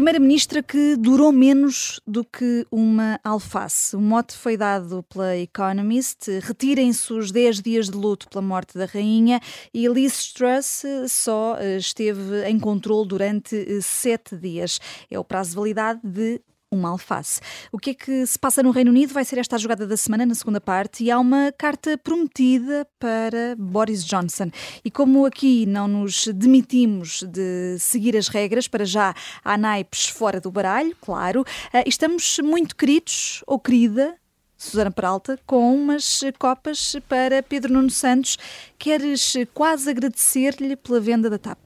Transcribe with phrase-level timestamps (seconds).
[0.00, 3.94] primeira-ministra que durou menos do que uma alface.
[3.94, 6.26] O mote foi dado pela Economist.
[6.40, 9.38] Retirem-se os 10 dias de luto pela morte da rainha
[9.74, 14.80] e Liz Truss só eh, esteve em controle durante 7 dias.
[15.10, 16.40] É o prazo de validade de
[16.72, 17.40] uma alface.
[17.72, 19.96] O que é que se passa no Reino Unido vai ser esta a jogada da
[19.96, 24.50] semana, na segunda parte, e há uma carta prometida para Boris Johnson.
[24.84, 29.12] E como aqui não nos demitimos de seguir as regras, para já
[29.44, 34.14] há naipes fora do baralho, claro, eh, estamos muito queridos, ou querida,
[34.56, 38.36] Susana Peralta, com umas copas para Pedro Nuno Santos.
[38.78, 41.58] Queres quase agradecer-lhe pela venda da TAP?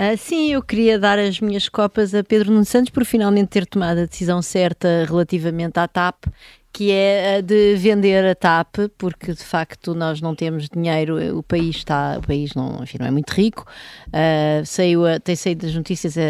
[0.00, 3.66] Uh, sim, eu queria dar as minhas copas a Pedro Nuno Santos por finalmente ter
[3.66, 6.24] tomado a decisão certa relativamente à TAP
[6.72, 11.42] que é a de vender a TAP, porque de facto nós não temos dinheiro, o
[11.42, 13.66] país está, o país não, enfim, não é muito rico.
[14.06, 16.20] Uh, saiu, tem saído das notícias uh,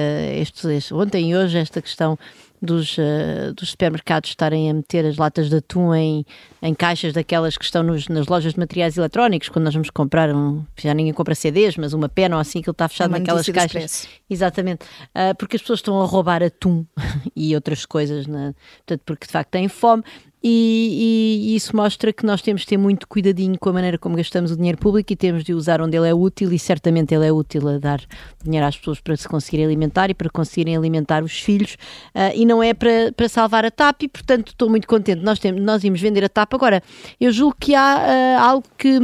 [0.40, 2.18] estes, ontem e hoje esta questão
[2.60, 6.26] dos, uh, dos supermercados estarem a meter as latas de atum em,
[6.60, 10.34] em caixas daquelas que estão nos, nas lojas de materiais eletrónicos, quando nós vamos comprar,
[10.34, 13.48] um, já ninguém compra CDs, mas uma pena ou assim, que ele está fechado naquelas
[13.48, 14.08] caixas.
[14.28, 16.84] Exatamente, uh, porque as pessoas estão a roubar atum
[17.34, 18.54] e outras coisas, né?
[18.78, 20.04] portanto, porque de facto têm fome.
[20.42, 24.16] E, e, isso mostra que nós temos de ter muito cuidadinho com a maneira como
[24.16, 27.26] gastamos o dinheiro público e temos de usar onde ele é útil e certamente ele
[27.26, 28.00] é útil a dar
[28.42, 31.74] dinheiro às pessoas para se conseguirem alimentar e para conseguirem alimentar os filhos
[32.14, 35.38] uh, e não é para, para salvar a TAP e portanto estou muito contente, nós,
[35.38, 36.54] temos, nós íamos vender a TAP.
[36.54, 36.82] Agora,
[37.20, 38.98] eu julgo que há uh, algo que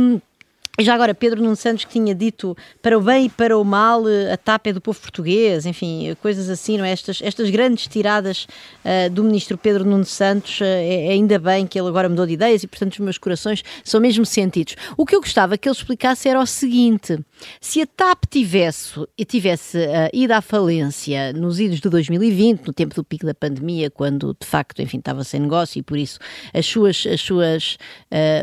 [0.84, 4.06] já agora, Pedro Nuno Santos que tinha dito para o bem e para o mal,
[4.06, 6.90] eh, a TAP é do povo português, enfim, coisas assim, não é?
[6.90, 8.46] Estas, estas grandes tiradas
[8.84, 12.34] uh, do ministro Pedro Nuno Santos, uh, é, ainda bem que ele agora mudou de
[12.34, 14.76] ideias e, portanto, os meus corações são mesmo sentidos.
[14.98, 17.18] O que eu gostava que ele explicasse era o seguinte:
[17.58, 22.94] se a TAP tivesse, tivesse uh, ido à falência nos idos de 2020, no tempo
[22.94, 26.18] do pico da pandemia, quando de facto, enfim, estava sem negócio e por isso
[26.52, 27.78] as suas, as suas,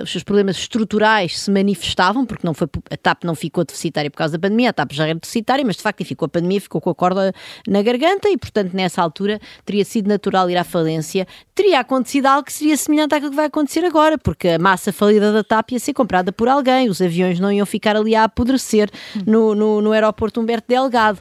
[0.02, 4.18] os seus problemas estruturais se manifestavam porque não foi, a TAP não ficou deficitária por
[4.18, 6.82] causa da pandemia, a TAP já era deficitária, mas de facto ficou a pandemia, ficou
[6.82, 7.34] com a corda
[7.68, 11.28] na garganta e, portanto, nessa altura teria sido natural ir à falência.
[11.56, 15.32] Teria acontecido algo que seria semelhante àquilo que vai acontecer agora, porque a massa falida
[15.32, 18.90] da TAP ia ser comprada por alguém, os aviões não iam ficar ali a apodrecer
[19.26, 21.20] no, no, no aeroporto Humberto Delgado.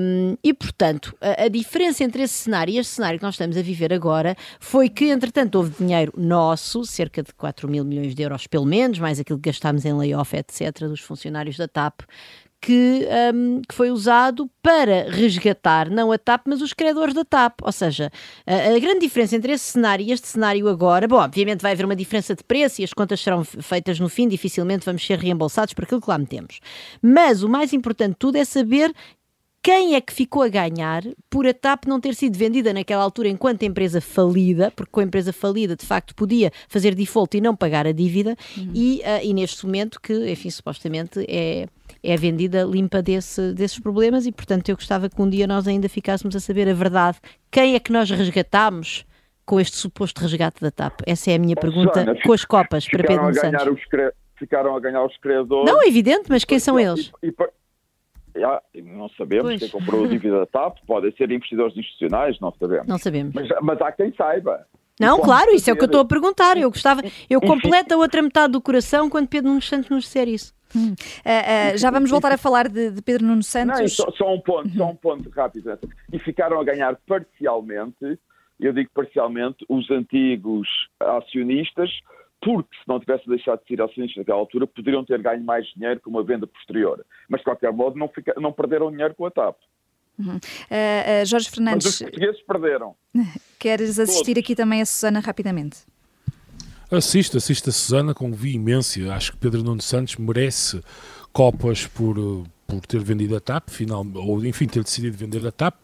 [0.00, 3.56] Um, e, portanto, a, a diferença entre esse cenário e este cenário que nós estamos
[3.56, 8.22] a viver agora foi que, entretanto, houve dinheiro nosso, cerca de 4 mil milhões de
[8.22, 12.02] euros pelo menos, mais aquilo que gastámos em layoff layoff, etc., dos funcionários da TAP,
[12.60, 17.60] que, um, que, foi usado para resgatar não a TAP, mas os credores da TAP.
[17.60, 18.08] Ou seja,
[18.46, 21.84] a, a, grande diferença entre esse cenário e este cenário agora, bom, obviamente vai haver
[21.84, 25.74] uma diferença de preço e as contas serão feitas no fim, dificilmente vamos ser reembolsados
[25.74, 26.60] por aquilo que lá metemos.
[27.02, 28.94] Mas o mais importante de tudo é saber
[29.62, 33.28] quem é que ficou a ganhar por a TAP não ter sido vendida naquela altura
[33.28, 37.54] enquanto empresa falida, porque com a empresa falida de facto podia fazer default e não
[37.54, 38.72] pagar a dívida, uhum.
[38.74, 41.66] e, uh, e neste momento que, enfim, supostamente é,
[42.02, 45.88] é vendida limpa desse, desses problemas e, portanto, eu gostava que um dia nós ainda
[45.88, 47.18] ficássemos a saber a verdade.
[47.48, 49.06] Quem é que nós resgatámos
[49.46, 51.02] com este suposto resgate da TAP?
[51.06, 53.80] Essa é a minha pergunta com as copas para Pedro Santos.
[54.36, 55.72] Ficaram a ganhar os credores.
[55.72, 57.12] Não, evidente, mas quem são eles?
[57.22, 57.32] E, e,
[58.34, 59.60] já, não sabemos pois.
[59.60, 62.86] quem comprou a dívida da TAP, podem ser investidores institucionais, não sabemos.
[62.86, 63.34] Não sabemos.
[63.34, 64.66] Mas, mas há quem saiba.
[65.00, 66.56] Não, claro, isso é o que eu estou a perguntar.
[66.56, 70.28] Eu gostava, eu completo a outra metade do coração quando Pedro Nuno Santos nos disser
[70.28, 70.54] isso.
[70.74, 70.92] Hum.
[70.92, 73.80] Uh, uh, já vamos voltar a falar de, de Pedro Nuno Santos.
[73.80, 75.78] Não, só, só, um ponto, só um ponto rápido.
[76.12, 78.18] E ficaram a ganhar parcialmente,
[78.60, 80.68] eu digo parcialmente, os antigos
[81.00, 81.90] acionistas
[82.42, 86.00] porque se não tivesse deixado de ser acionistas naquela altura, poderiam ter ganho mais dinheiro
[86.00, 87.04] com uma venda posterior.
[87.28, 89.56] Mas, de qualquer modo, não, fica, não perderam dinheiro com a TAP.
[90.18, 90.36] Uhum.
[90.36, 91.86] Uh, uh, Jorge Fernandes.
[91.86, 92.94] Mas os portugueses perderam.
[93.58, 94.44] Queres assistir Todos.
[94.44, 95.78] aqui também a Susana rapidamente?
[96.90, 99.14] Assisto, assisto a Susana com veemência.
[99.14, 100.82] Acho que Pedro Nuno Santos merece
[101.32, 102.16] copas por,
[102.80, 105.74] por ter vendido a TAP, final, ou enfim, ter decidido vender a TAP,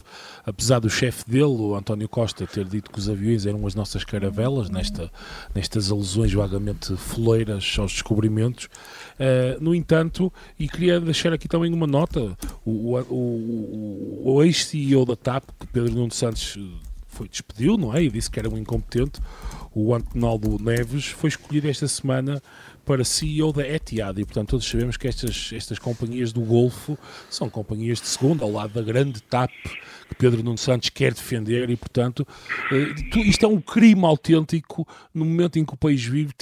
[0.45, 4.05] apesar do chefe dele, o António Costa, ter dito que os aviões eram as nossas
[4.05, 5.11] caravelas, nesta,
[5.55, 8.67] nestas alusões vagamente foleiras aos descobrimentos.
[9.19, 15.05] Uh, no entanto, e queria deixar aqui também uma nota: o, o, o, o ex-CEO
[15.05, 16.57] da TAP, que Pedro Nuno Santos
[17.19, 18.03] foi despediu, não é?
[18.05, 19.21] E disse que era um incompetente.
[19.75, 22.41] O Antonaldo Neves foi escolhido esta semana
[22.89, 24.19] para CEO da Etihad.
[24.19, 26.97] E, portanto, todos sabemos que estas, estas companhias do Golfo
[27.29, 29.51] são companhias de segunda, ao lado da grande TAP
[30.09, 31.69] que Pedro Nuno Santos quer defender.
[31.69, 32.27] E, portanto,
[32.73, 36.33] eh, isto é um crime autêntico no momento em que o país vive,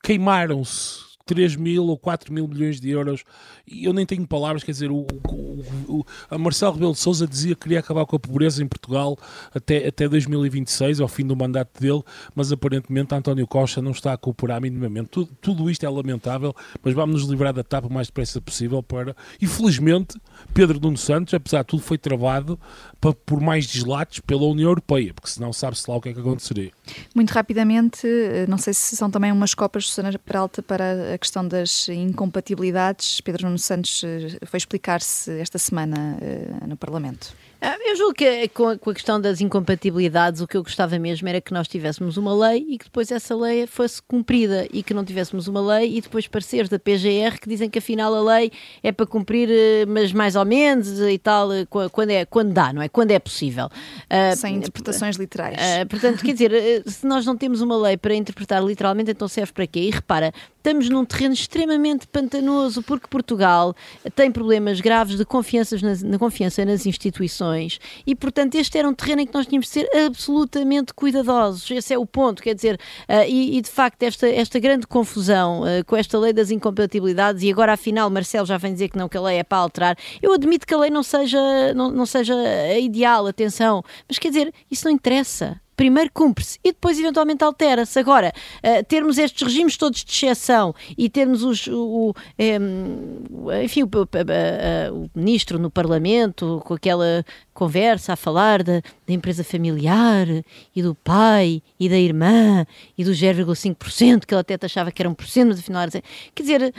[0.00, 3.24] queimaram-se 3 mil ou 4 mil milhões de euros
[3.66, 7.26] e eu nem tenho palavras, quer dizer, o, o, o, a Marcelo Rebelo de Sousa
[7.26, 9.18] dizia que queria acabar com a pobreza em Portugal
[9.52, 12.02] até, até 2026, ao fim do mandato dele,
[12.32, 15.08] mas aparentemente António Costa não está a cooperar minimamente.
[15.08, 18.80] Tudo, tudo isto é lamentável, mas vamos nos livrar da tapa o mais depressa possível
[18.80, 19.16] para...
[19.40, 20.20] E felizmente,
[20.54, 22.58] Pedro Nuno Santos, apesar de tudo, foi travado
[23.00, 26.70] por mais deslates pela União Europeia, porque senão sabe-se lá o que é que aconteceria.
[27.14, 31.46] Muito rapidamente, eh, não sei se são também umas copas Susana Peralta para a questão
[31.46, 33.20] das incompatibilidades.
[33.20, 37.34] Pedro Nuno Santos eh, foi explicar-se esta semana eh, no Parlamento.
[37.60, 41.40] Ah, eu julgo que com a, questão das incompatibilidades, o que eu gostava mesmo era
[41.40, 45.04] que nós tivéssemos uma lei e que depois essa lei fosse cumprida e que não
[45.04, 48.92] tivéssemos uma lei e depois pareceres da PGR que dizem que afinal a lei é
[48.92, 49.48] para cumprir,
[49.88, 51.48] mas mais ou menos e tal,
[51.90, 52.88] quando, é, quando dá, não é?
[52.88, 53.68] Quando é possível.
[54.10, 55.56] Ah, Sem interpretações literais.
[55.56, 59.52] Uh, portanto, quer dizer, se nós não temos uma lei para interpretar literalmente, então serve
[59.52, 59.80] para quê?
[59.80, 60.32] E repara,
[60.66, 63.72] estamos num terreno extremamente pantanoso porque Portugal
[64.16, 68.92] tem problemas graves de confiança nas, na confiança nas instituições e, portanto, este era um
[68.92, 71.70] terreno em que nós tínhamos de ser absolutamente cuidadosos.
[71.70, 75.60] Esse é o ponto, quer dizer, uh, e, e, de facto esta, esta grande confusão
[75.60, 79.08] uh, com esta lei das incompatibilidades e agora afinal Marcelo já vem dizer que não,
[79.08, 79.96] que a lei é para alterar.
[80.20, 81.38] Eu admito que a lei não seja,
[81.74, 86.72] não, não seja a ideal, atenção, mas quer dizer, isso não interessa primeiro cumpre-se e
[86.72, 87.98] depois eventualmente altera-se.
[87.98, 88.32] Agora,
[88.64, 95.04] uh, termos estes regimes todos de exceção e termos os, o, um, enfim, o, o,
[95.04, 100.26] o, ministro no Parlamento com aquela conversa a falar da, da, empresa familiar
[100.74, 102.66] e do pai e da irmã
[102.96, 105.90] e do 0,5% que ele até achava que era 1%, mas afinal era.
[106.34, 106.74] Quer dizer,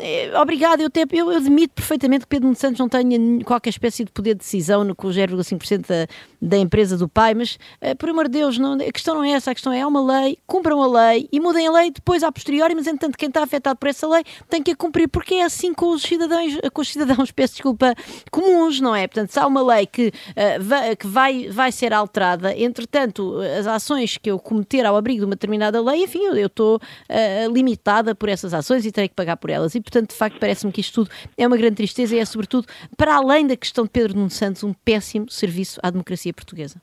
[0.00, 4.04] é, obrigado, eu, até, eu admito perfeitamente que Pedro Nuno Santos não tenha qualquer espécie
[4.04, 6.06] de poder de decisão no, com o 0,5% da,
[6.40, 9.32] da empresa do pai, mas uh, por amor de Deus, não, a questão não é
[9.32, 12.22] essa, a questão é há uma lei, cumpram a lei e mudem a lei depois
[12.22, 15.34] a posteriori, mas entanto quem está afetado por essa lei tem que a cumprir, porque
[15.34, 17.94] é assim com os cidadãos, com os cidadãos, peço desculpa,
[18.30, 19.06] comuns, não é?
[19.06, 22.56] Portanto, se há uma lei que uh, que vai, vai ser alterada.
[22.56, 26.76] Entretanto, as ações que eu cometer ao abrigo de uma determinada lei, enfim, eu estou
[26.76, 29.74] uh, limitada por essas ações e terei que pagar por elas.
[29.74, 32.66] E, portanto, de facto, parece-me que isto tudo é uma grande tristeza e é, sobretudo,
[32.96, 36.80] para além da questão de Pedro Nuno Santos, um péssimo serviço à democracia portuguesa.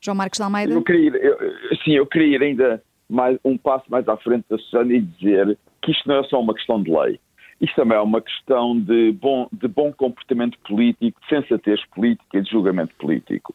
[0.00, 0.72] João Marcos de Almeida?
[0.72, 1.38] Eu queria ir, eu,
[1.82, 5.58] sim, eu queria ir ainda mais, um passo mais à frente da Susana e dizer
[5.82, 7.18] que isto não é só uma questão de lei.
[7.60, 12.42] Isto também é uma questão de bom, de bom comportamento político, de sensatez política e
[12.42, 13.54] de julgamento político.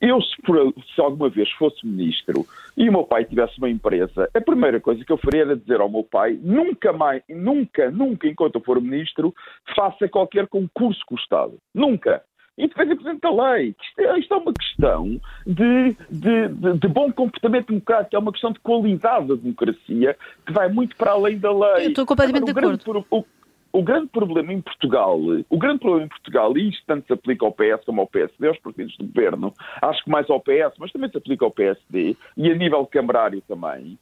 [0.00, 2.46] Eu, se, por, se alguma vez fosse ministro
[2.76, 5.80] e o meu pai tivesse uma empresa, a primeira coisa que eu faria era dizer
[5.80, 9.34] ao meu pai: nunca mais, nunca, nunca, enquanto eu for ministro,
[9.74, 11.58] faça qualquer concurso com o Estado.
[11.74, 12.22] Nunca
[12.58, 13.74] e depois apresenta a lei.
[13.80, 18.32] Isto é, isto é uma questão de, de, de, de, bom comportamento democrático, é uma
[18.32, 21.86] questão de qualidade da democracia que vai muito para além da lei.
[21.86, 23.06] Eu estou completamente Agora, de acordo.
[23.10, 23.24] O,
[23.72, 27.46] o, grande problema em Portugal, o grande problema em Portugal, e isto tanto se aplica
[27.46, 30.90] ao PS como ao PSD, aos partidos do governo, acho que mais ao PS, mas
[30.90, 33.96] também se aplica ao PSD, e a nível camarário também,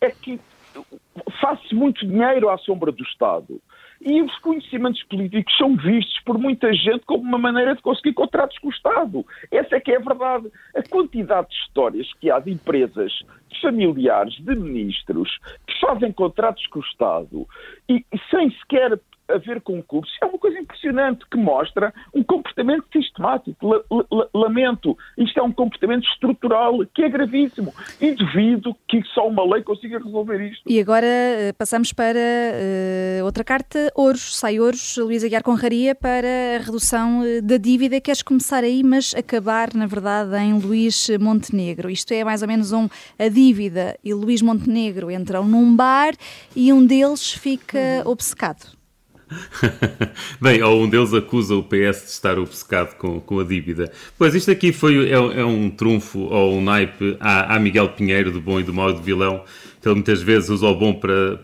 [0.00, 0.38] é que
[1.40, 3.60] faz-se muito dinheiro à sombra do Estado.
[4.00, 8.58] E os conhecimentos políticos são vistos por muita gente como uma maneira de conseguir contratos
[8.58, 9.24] com o Estado.
[9.50, 10.50] Essa é que é a verdade.
[10.74, 13.12] A quantidade de histórias que há de empresas,
[13.48, 17.48] de familiares, de ministros, que fazem contratos com o Estado
[17.88, 23.84] e, e sem sequer haver concursos é uma coisa impressionante que mostra um comportamento sistemático.
[24.34, 29.62] Lamento, isto é um comportamento estrutural que é gravíssimo e duvido que só uma lei
[29.62, 30.62] consiga resolver isto.
[30.66, 34.36] E agora eh, passamos para uh, outra carta, Ouros.
[34.36, 38.00] Sai Ouros, Luísa Guiar Conraria, para a redução eh, da dívida.
[38.00, 41.90] Queres começar aí, mas acabar, na verdade, em Luís Montenegro.
[41.90, 46.14] Isto é mais ou menos um a dívida e Luís Montenegro entram num bar
[46.54, 48.12] e um deles fica uhum.
[48.12, 48.75] obcecado.
[50.40, 53.90] Bem, ou um deles acusa o PS de estar obcecado com, com a dívida.
[54.16, 58.40] Pois isto aqui foi, é, é um trunfo ou um naipe a, Miguel Pinheiro, do
[58.40, 59.44] bom e do mau e do vilão,
[59.80, 61.40] que ele muitas vezes usa o bom para,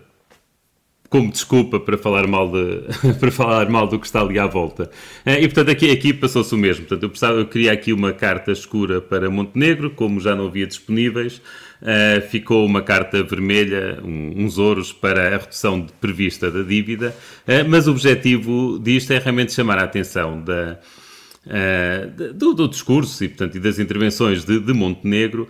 [1.09, 2.83] como desculpa para falar mal, de,
[3.19, 4.91] para falar mal do que está ali à volta.
[5.27, 6.87] Eh, e portanto aqui, aqui passou-se o mesmo.
[6.87, 10.67] Portanto, eu, precisava, eu queria aqui uma carta escura para Montenegro, como já não havia
[10.67, 11.43] disponíveis.
[11.83, 17.69] Uh, ficou uma carta vermelha, um, uns ouros para a redução prevista da dívida, uh,
[17.69, 20.79] mas o objetivo disto é realmente chamar a atenção da,
[21.45, 25.49] uh, do, do, discurso e, portanto, e das intervenções de, de Montenegro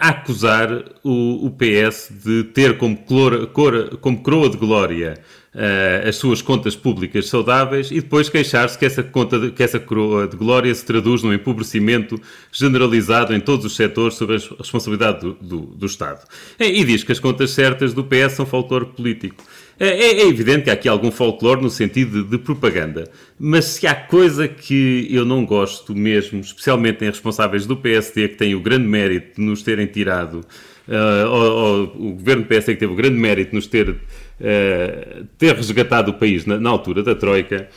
[0.00, 0.70] a acusar
[1.04, 3.46] o, o, PS de ter como, cor,
[4.00, 5.20] como coroa de glória
[5.54, 9.78] uh, as suas contas públicas saudáveis e depois queixar-se que essa conta de, que essa
[9.78, 12.20] coroa de glória se traduz num empobrecimento
[12.52, 16.26] generalizado em todos os setores sob a responsabilidade do, do, do Estado.
[16.58, 19.44] E, e diz que as contas certas do PS são folclore político.
[19.82, 23.86] É, é, evidente que há aqui algum folclore no sentido de, de, propaganda, mas se
[23.86, 28.60] há coisa que eu não gosto mesmo, especialmente em responsáveis do PSD, que têm o
[28.60, 30.44] grande mérito de nos terem tirado,
[30.86, 33.96] uh, ou, ou, o governo PSD que teve o grande mérito de nos ter,
[34.40, 37.68] uh, ter resgatado o país na, na altura da Troika,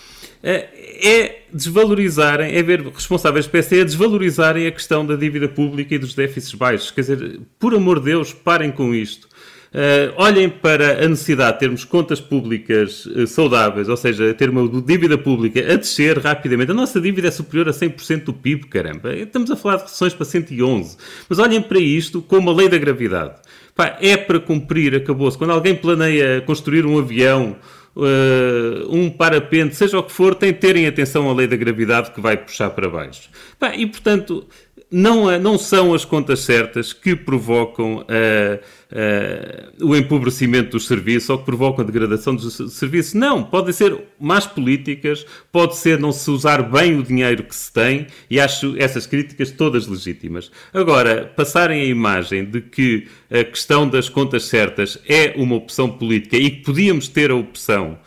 [0.43, 5.93] uh, é desvalorizarem, é ver responsáveis do PSD a desvalorizarem a questão da dívida pública
[5.93, 6.91] e dos déficits baixos.
[6.91, 9.27] Quer dizer, por amor de Deus, parem com isto.
[9.73, 14.69] Uh, olhem para a necessidade de termos contas públicas uh, saudáveis, ou seja, ter uma
[14.83, 16.69] dívida pública a descer rapidamente.
[16.69, 19.15] A nossa dívida é superior a 100% do PIB, caramba.
[19.15, 20.95] Estamos a falar de recessões para 111.
[21.27, 23.33] Mas olhem para isto como a lei da gravidade.
[23.75, 25.39] Pá, é para cumprir, acabou-se.
[25.39, 27.55] Quando alguém planeia construir um avião,
[27.95, 32.09] Uh, um parapente, seja o que for, tem de terem atenção à lei da gravidade
[32.09, 33.29] que vai puxar para baixo.
[33.77, 34.47] E, portanto,
[34.93, 38.59] não, não são as contas certas que provocam uh,
[38.91, 43.15] uh, o empobrecimento dos serviços ou que provocam a degradação dos serviços.
[43.15, 47.73] Não, podem ser más políticas, pode ser não se usar bem o dinheiro que se
[47.73, 50.51] tem e acho essas críticas todas legítimas.
[50.71, 56.37] Agora, passarem a imagem de que a questão das contas certas é uma opção política
[56.37, 57.97] e que podíamos ter a opção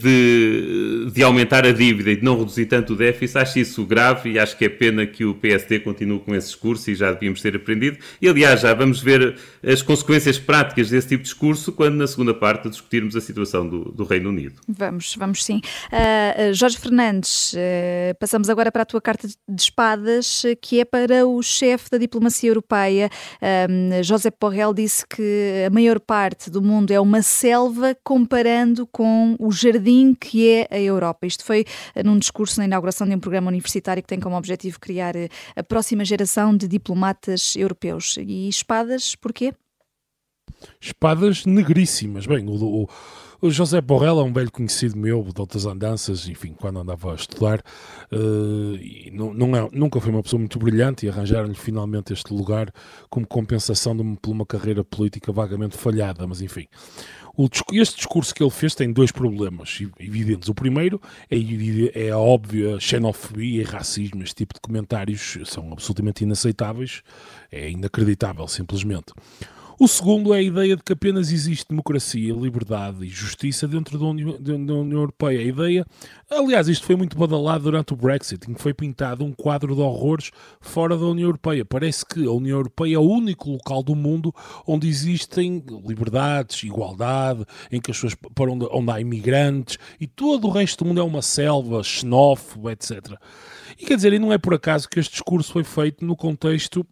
[0.00, 4.32] de, de aumentar a dívida e de não reduzir tanto o déficit, acho isso grave
[4.32, 7.40] e acho que é pena que o PSD continue com esse discurso e já devíamos
[7.40, 7.98] ter aprendido.
[8.20, 12.34] E aliás, já vamos ver as consequências práticas desse tipo de discurso quando na segunda
[12.34, 14.60] parte discutirmos a situação do, do Reino Unido.
[14.68, 15.60] Vamos, vamos sim.
[15.92, 21.26] Uh, Jorge Fernandes, uh, passamos agora para a tua carta de espadas, que é para
[21.26, 23.10] o chefe da diplomacia europeia.
[23.68, 29.27] Um, José Borrell disse que a maior parte do mundo é uma selva comparando com
[29.38, 31.26] o jardim que é a Europa.
[31.26, 34.78] Isto foi eh, num discurso na inauguração de um programa universitário que tem como objetivo
[34.80, 38.16] criar eh, a próxima geração de diplomatas europeus.
[38.18, 39.52] E espadas, porquê?
[40.80, 42.26] Espadas negríssimas.
[42.26, 42.88] Bem, o, o,
[43.40, 47.14] o José Borrell é um velho conhecido meu de outras andanças, enfim, quando andava a
[47.14, 47.60] estudar,
[48.12, 52.72] uh, não, não é, nunca foi uma pessoa muito brilhante e arranjaram-lhe finalmente este lugar
[53.08, 56.66] como compensação de por uma carreira política vagamente falhada, mas enfim.
[57.72, 60.48] Este discurso que ele fez tem dois problemas evidentes.
[60.48, 61.36] O primeiro é,
[61.94, 64.22] é a óbvia xenofobia e racismo.
[64.24, 67.02] Este tipo de comentários são absolutamente inaceitáveis,
[67.52, 69.12] é inacreditável, simplesmente.
[69.80, 74.06] O segundo é a ideia de que apenas existe democracia, liberdade e justiça dentro da
[74.06, 75.38] União, da União Europeia.
[75.38, 75.86] A ideia,
[76.28, 79.80] aliás, isto foi muito badalado durante o Brexit, em que foi pintado um quadro de
[79.80, 81.64] horrores fora da União Europeia.
[81.64, 84.34] Parece que a União Europeia é o único local do mundo
[84.66, 90.48] onde existem liberdades, igualdade, em que as pessoas para onde, onde há imigrantes e todo
[90.48, 93.14] o resto do mundo é uma selva, xenófoba, etc.
[93.78, 96.84] E quer dizer, e não é por acaso que este discurso foi feito no contexto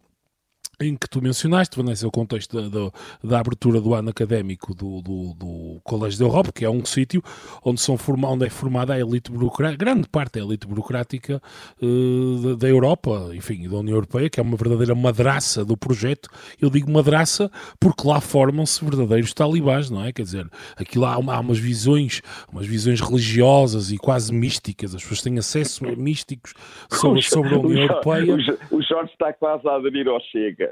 [0.79, 2.91] em que tu mencionaste, Vanessa, o contexto da, da,
[3.23, 7.23] da, abertura do ano académico do, do, do, Colégio da Europa, que é um sítio
[7.63, 11.41] onde, são forma, onde é formada a elite burocrática, grande parte da elite burocrática
[11.81, 16.29] uh, da, da, Europa, enfim, da União Europeia, que é uma verdadeira madraça do projeto.
[16.61, 20.11] Eu digo madraça porque lá formam-se verdadeiros talibãs, não é?
[20.11, 24.93] Quer dizer, aqui lá há, uma, há umas visões, umas visões religiosas e quase místicas,
[24.93, 26.53] as pessoas têm acesso a místicos
[26.91, 28.35] sobre, sobre a União Europeia.
[28.69, 30.66] O Jorge está quase a aderir ao Chega.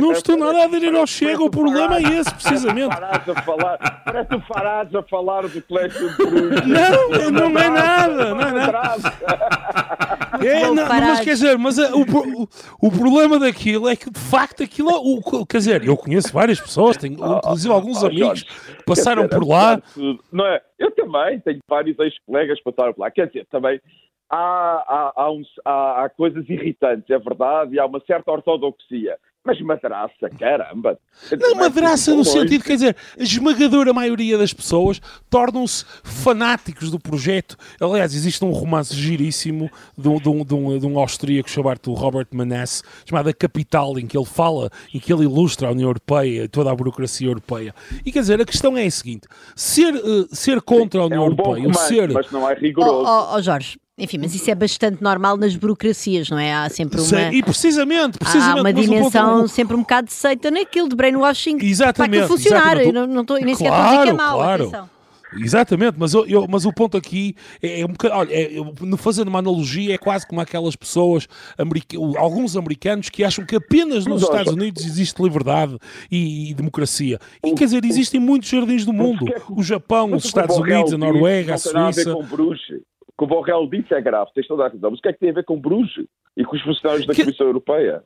[0.00, 2.94] Não estou nada a aderir ao Chega, o problema é esse, precisamente.
[3.02, 6.66] Parece a falar, parece o Farage a falar do Colégio de Bruges.
[6.66, 9.12] Não, não é nada, não é nada.
[10.44, 12.48] É, não, mas quer dizer, mas a, o,
[12.80, 16.60] o, problema daquilo é que de facto aquilo é o, quer dizer, eu conheço várias
[16.60, 19.80] pessoas, tenho inclusive alguns amigos que passaram por lá.
[20.32, 20.60] Não é?
[20.78, 23.10] Eu também tenho vários ex-colegas que passaram por lá.
[23.10, 23.80] Quer dizer, também
[24.32, 29.18] há, há, há, uns, há, há coisas irritantes, é verdade, e há uma certa ortodoxia.
[29.44, 30.96] Mas madraça, caramba!
[31.32, 37.56] Não, madraça no sentido, quer dizer, a esmagadora maioria das pessoas tornam-se fanáticos do projeto.
[37.80, 41.92] Aliás, existe um romance giríssimo de um, de um, de um, de um austríaco chamado
[41.92, 45.88] Robert Maness, chamado A Capital, em que ele fala, em que ele ilustra a União
[45.88, 47.74] Europeia, toda a burocracia europeia.
[48.06, 51.26] E quer dizer, a questão é a seguinte: ser, uh, ser contra a União é
[51.26, 52.12] um Europeia, romance, ser.
[52.12, 53.08] Mas não é rigoroso.
[53.08, 56.52] Oh, oh, oh Jorge, enfim, mas isso é bastante normal nas burocracias, não é?
[56.52, 57.32] Há sempre uma.
[57.32, 58.58] E precisamente, precisamente.
[58.58, 59.48] Há uma dimensão ponto...
[59.48, 62.78] sempre um bocado de seita naquilo de brainwashing exatamente, para funcionar.
[62.78, 62.86] Exatamente.
[62.86, 64.62] Eu não, não tô, nem sequer claro, estou a dizer que é mau, claro.
[64.64, 64.90] Atenção.
[65.34, 68.50] Exatamente, mas, eu, eu, mas o ponto aqui é, é um bocado, olha, é,
[68.98, 74.06] fazendo uma analogia, é quase como aquelas pessoas, america, alguns americanos que acham que apenas
[74.06, 75.78] nos Estados Unidos existe liberdade
[76.10, 77.18] e, e democracia.
[77.44, 81.54] E quer dizer, existem muitos jardins do mundo: o Japão, os Estados Unidos, a Noruega,
[81.54, 82.14] a Suíça
[83.22, 84.90] que o Borrell disse é grave, tens toda a razão.
[84.90, 87.14] Mas o que é que tem a ver com Bruges e com os funcionários da
[87.14, 87.22] que...
[87.22, 88.02] Comissão Europeia?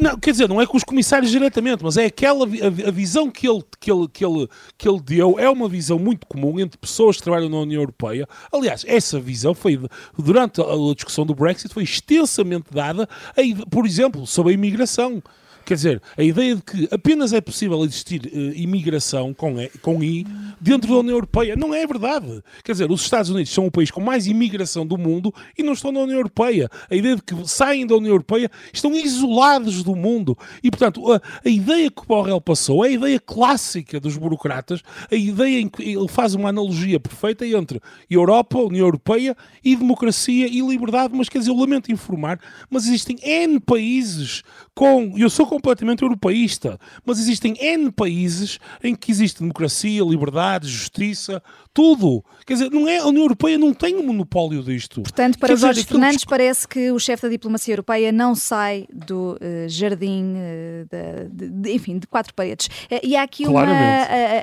[0.00, 3.30] Não, quer dizer, não é com os comissários diretamente, mas é aquela a, a, visão
[3.30, 6.76] que ele, que, ele, que, ele, que ele deu é uma visão muito comum entre
[6.76, 8.26] pessoas que trabalham na União Europeia.
[8.52, 9.80] Aliás, essa visão foi
[10.18, 15.22] durante a discussão do Brexit foi extensamente dada, a, por exemplo, sobre a imigração.
[15.70, 20.02] Quer dizer, a ideia de que apenas é possível existir uh, imigração com, e, com
[20.02, 20.26] I
[20.60, 22.42] dentro da União Europeia não é verdade.
[22.64, 25.72] Quer dizer, os Estados Unidos são o país com mais imigração do mundo e não
[25.72, 26.68] estão na União Europeia.
[26.90, 30.36] A ideia de que saem da União Europeia estão isolados do mundo.
[30.60, 34.82] E, portanto, a, a ideia que o Borrell passou é a ideia clássica dos burocratas,
[35.08, 40.48] a ideia em que ele faz uma analogia perfeita entre Europa, União Europeia e democracia
[40.48, 41.14] e liberdade.
[41.16, 44.42] Mas, quer dizer, eu lamento informar, mas existem N países
[44.74, 45.14] com.
[45.16, 52.24] Eu sou completamente europeísta, mas existem N países em que existe democracia, liberdade, justiça, tudo.
[52.46, 55.02] Quer dizer, não é, a União Europeia não tem o um monopólio disto.
[55.02, 58.86] Portanto, para Quer Jorge dizer, Fernandes, parece que o chefe da diplomacia europeia não sai
[58.92, 62.66] do uh, jardim, uh, de, de, enfim, de quatro paredes.
[62.66, 63.64] Uh, e há aqui, uma,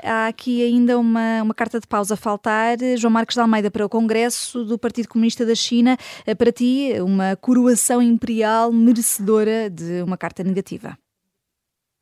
[0.04, 2.78] há aqui ainda uma, uma carta de pausa a faltar.
[2.96, 5.96] João Marcos de Almeida para o Congresso do Partido Comunista da China.
[6.38, 10.96] para ti, uma coroação imperial merecedora de uma carta negativa.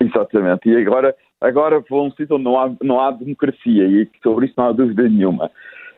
[0.01, 0.69] Exatamente.
[0.69, 4.55] E agora, agora a um sítio onde não há, não há democracia e sobre isso
[4.57, 5.51] não há dúvida nenhuma.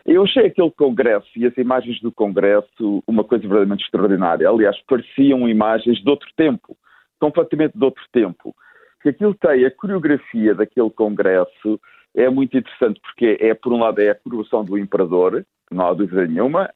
[0.07, 4.49] Eu achei aquele congresso e as imagens do congresso uma coisa verdadeiramente extraordinária.
[4.49, 6.77] Aliás, pareciam imagens de outro tempo,
[7.21, 8.55] completamente de outro tempo.
[9.03, 11.79] Que aquilo tem, a coreografia daquele congresso
[12.17, 15.93] é muito interessante porque é, por um lado, é a coroação do imperador, não há
[15.93, 16.71] dúvida nenhuma.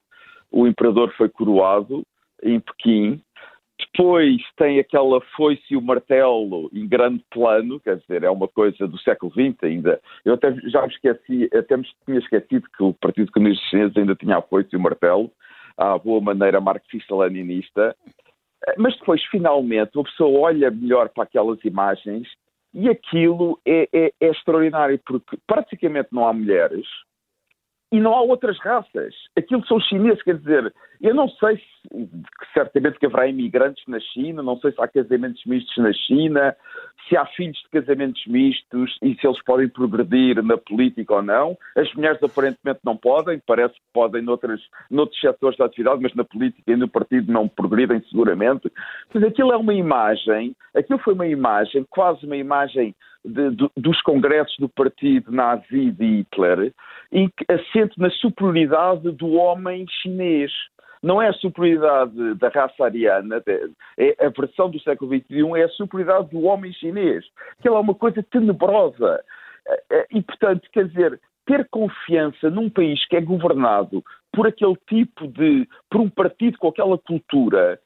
[0.51, 2.03] O imperador foi coroado
[2.43, 3.23] em Pequim
[3.95, 8.89] depois tem aquela foice e o martelo em grande plano, quer dizer, é uma coisa
[8.89, 10.01] do século XX ainda.
[10.25, 14.15] Eu até já me esqueci, até me tinha esquecido que o Partido Comunista Chinês ainda
[14.15, 15.31] tinha a foice e o martelo,
[15.77, 17.95] à boa maneira marxista-leninista.
[18.79, 22.29] Mas depois, finalmente, uma pessoa olha melhor para aquelas imagens
[22.73, 26.87] e aquilo é, é, é extraordinário, porque praticamente não há mulheres,
[27.93, 29.15] e não há outras raças.
[29.37, 32.09] Aquilo são chineses, quer dizer, eu não sei se,
[32.55, 36.57] certamente que haverá imigrantes na China, não sei se há casamentos mistos na China,
[37.07, 41.59] se há filhos de casamentos mistos e se eles podem progredir na política ou não.
[41.77, 46.25] As mulheres aparentemente não podem, parece que podem noutros, noutros setores da atividade, mas na
[46.25, 48.73] política e no partido não progridem seguramente.
[49.13, 54.01] Mas aquilo é uma imagem, aquilo foi uma imagem, quase uma imagem de, de, dos
[54.03, 56.73] congressos do partido nazi de Hitler,
[57.13, 60.51] e assente na superioridade do homem chinês.
[61.03, 63.43] Não é a superioridade da raça ariana,
[63.99, 67.25] é a versão do século XXI, é a superioridade do homem chinês,
[67.61, 69.23] que é uma coisa tenebrosa.
[70.13, 75.69] E, portanto, quer dizer, ter confiança num país que é governado por aquele tipo de.
[75.91, 77.79] por um partido com aquela cultura,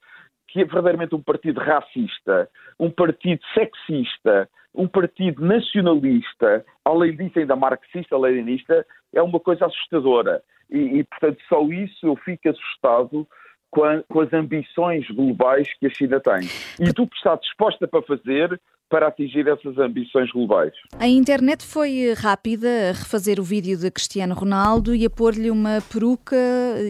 [0.48, 7.56] que é verdadeiramente um partido racista, um partido sexista, um partido nacionalista, além disso ainda
[7.56, 10.42] marxista-leninista, é uma coisa assustadora.
[10.70, 13.26] E, e, portanto, só isso eu fico assustado
[13.70, 16.48] com, a, com, as ambições globais que a China tem.
[16.80, 20.72] E tu que está disposta para fazer para atingir essas ambições globais.
[20.98, 25.82] A internet foi rápida a refazer o vídeo de Cristiano Ronaldo e a pôr-lhe uma
[25.92, 26.36] peruca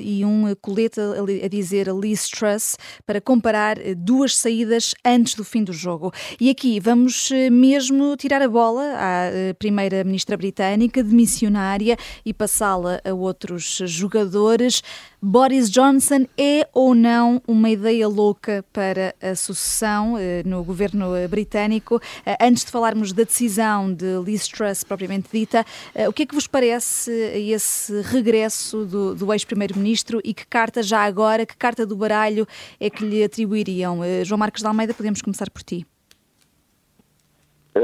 [0.03, 5.73] e um colete a dizer Liz Truss para comparar duas saídas antes do fim do
[5.73, 6.13] jogo.
[6.39, 12.35] E aqui vamos eh, mesmo tirar a bola à eh, primeira-ministra britânica, de missionária, e
[12.35, 14.83] passá-la a outros jogadores.
[15.23, 21.86] Boris Johnson é ou não uma ideia louca para a sucessão eh, no governo britânico?
[22.25, 26.27] Eh, antes de falarmos da decisão de Liz Truss propriamente dita, eh, o que é
[26.27, 31.87] que vos parece esse regresso do, do ex-primeiro-ministro e que carta já agora, que carta
[31.87, 32.47] do baralho
[32.81, 34.01] é que lhe atribuiriam?
[34.25, 35.87] João Marcos de Almeida, podemos começar por ti.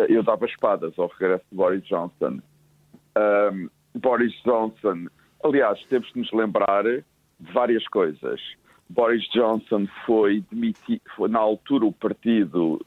[0.08, 2.40] Eu dava espadas ao regresso de Boris Johnson.
[3.16, 5.06] Um, Boris Johnson,
[5.44, 7.04] aliás, temos de nos lembrar de
[7.52, 8.40] várias coisas.
[8.92, 12.80] Boris Johnson foi demitido, foi, na altura o partido,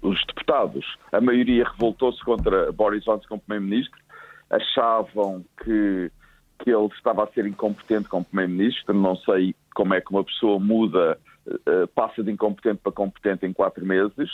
[0.00, 3.98] os deputados, a maioria revoltou-se contra Boris Johnson como primeiro-ministro,
[4.50, 6.10] achavam que,
[6.60, 10.60] que ele estava a ser incompetente como primeiro-ministro, não sei como é que uma pessoa
[10.60, 14.30] muda, uh, passa de incompetente para competente em quatro meses,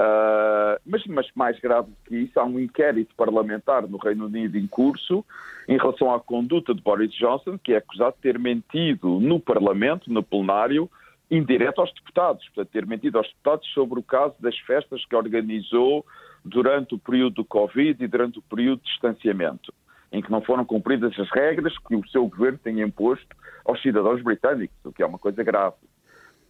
[0.00, 4.56] Uh, mas, mas, mais grave do que isso, há um inquérito parlamentar no Reino Unido
[4.56, 5.22] em curso
[5.68, 10.10] em relação à conduta de Boris Johnson, que é acusado de ter mentido no Parlamento,
[10.10, 10.90] no plenário,
[11.30, 16.06] indireto aos deputados, portanto, ter mentido aos deputados sobre o caso das festas que organizou
[16.44, 19.70] durante o período do Covid e durante o período de distanciamento,
[20.10, 23.36] em que não foram cumpridas as regras que o seu governo tem imposto
[23.66, 25.76] aos cidadãos britânicos, o que é uma coisa grave.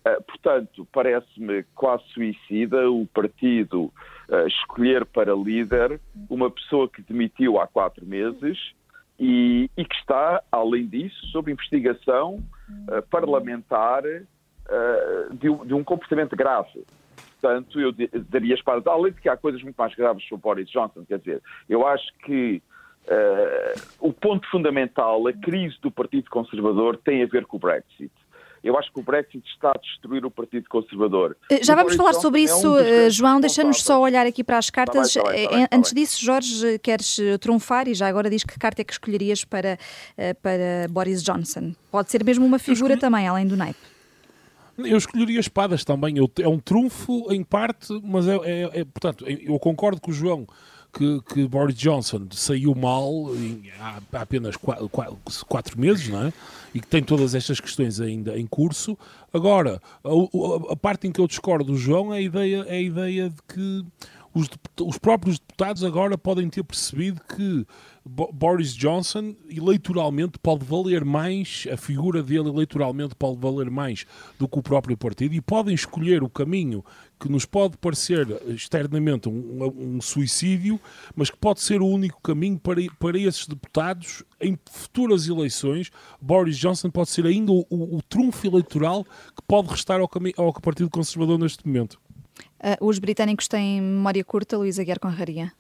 [0.01, 3.93] Uh, portanto, parece-me quase suicida o partido
[4.31, 8.73] uh, escolher para líder uma pessoa que demitiu há quatro meses
[9.19, 12.43] e, e que está, além disso, sob investigação
[12.89, 14.03] uh, parlamentar
[15.33, 16.85] de, de, um comportamento grave.
[17.41, 17.93] Portanto, eu
[18.31, 18.89] daria espada.
[18.89, 22.07] Além de que há coisas muito mais graves sobre Boris Johnson, quer dizer, eu acho
[22.25, 22.63] que
[23.99, 28.13] o ponto fundamental, a crise do Partido Conservador, tem a ver com o Brexit.
[28.63, 31.37] Eu acho que o Brexit está a destruir o Partido Conservador.
[31.51, 33.41] Eh, já vamos falar sobre isso, é um João.
[33.41, 35.15] Deixa-nos só olhar aqui para as cartas.
[35.15, 38.45] Tá bem, tá bem, tá Antes disso, Jorge, queres eh, trunfar e já agora diz
[38.45, 39.79] que carta é que escolherias para,
[40.17, 41.73] eh, para Boris Johnson?
[41.91, 43.01] Pode ser mesmo uma figura escolhi...
[43.01, 43.81] também, além do naipe.
[44.77, 46.17] Eu escolheria espadas também.
[46.39, 50.47] É um trunfo em parte, mas é, é, é portanto, eu concordo com o João
[50.93, 54.89] que, que Boris Johnson saiu mal em, há, apenas quatro,
[55.49, 56.33] quatro, meses, não é?
[56.75, 58.97] E que tem todas estas questões ainda em curso.
[59.33, 62.81] Agora, a, a, parte em que eu discordo do João é a ideia, é a
[62.81, 63.85] ideia de que
[64.35, 64.49] os,
[64.81, 67.67] os próprios deputados agora podem ter percebido que
[68.05, 74.07] Boris Johnson eleitoralmente pode valer mais, a figura dele eleitoralmente pode valer mais
[74.39, 76.85] do que o próprio partido e podem escolher o caminho
[77.21, 80.81] que nos pode parecer externamente um, um suicídio,
[81.15, 85.91] mas que pode ser o único caminho para, para esses deputados em futuras eleições.
[86.21, 90.53] Boris Johnson pode ser ainda o, o, o trunfo eleitoral que pode restar ao, ao
[90.55, 92.01] Partido Conservador neste momento.
[92.59, 95.53] Uh, os britânicos têm memória curta, Luísa Guerra Conraria?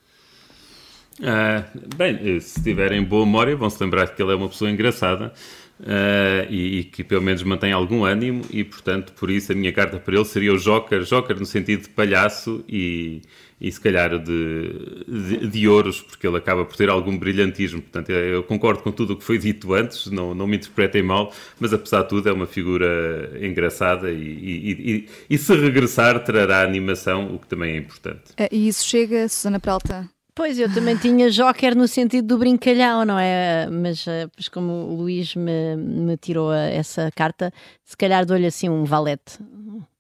[1.18, 5.35] Uh, bem, se tiverem boa memória, vão se lembrar que ele é uma pessoa engraçada
[5.81, 9.73] uh, e, e, que pelo menos mantém algum ânimo, e portanto, por isso a minha
[9.73, 13.23] carta para ele seria o Joker, Joker no sentido de palhaço e,
[13.61, 17.83] e se calhar de, de, de, ouros, porque ele acaba por ter algum brilhantismo.
[17.83, 21.33] Portanto, eu concordo com tudo o que foi dito antes, não, não me interpretem mal,
[21.59, 27.38] mas apesar de tudo é uma figura engraçada e, e, se regressar trará animação, o
[27.38, 28.33] que também é importante.
[28.38, 30.09] Uh, e isso chega, Susana Peralta?
[30.40, 33.68] Pois, eu também tinha Joker no sentido do brincalhão, não é?
[33.70, 37.53] Mas, eh, pois como o Luís me, me tirou essa carta,
[37.85, 39.38] se calhar dou-lhe assim um valete.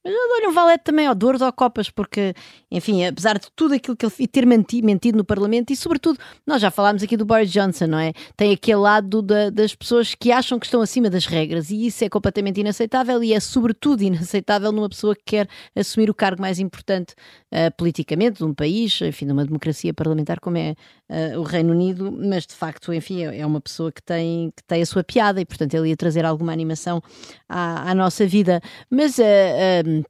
[0.02, 2.34] Mas eu dou-lhe um valete também ao Douros ou Copas, porque,
[2.70, 6.18] enfim, apesar de tudo aquilo que ele e ter mentido, mentido no Parlamento, e sobretudo,
[6.46, 8.12] nós já falámos aqui do Boris Johnson, não é?
[8.34, 12.02] Tem aquele lado da, das pessoas que acham que estão acima das regras, e isso
[12.02, 16.58] é completamente inaceitável, e é sobretudo inaceitável numa pessoa que quer assumir o cargo mais
[16.58, 17.14] importante
[17.52, 20.74] uh, politicamente de um país, enfim, numa democracia parlamentar como é
[21.10, 24.62] uh, o Reino Unido, mas de facto, enfim, é, é, uma pessoa que tem, que
[24.64, 27.02] tem a sua piada, e portanto ele ia trazer alguma animação
[27.48, 28.60] à, à nossa vida.
[28.88, 29.18] Mas.
[29.18, 30.04] Uh,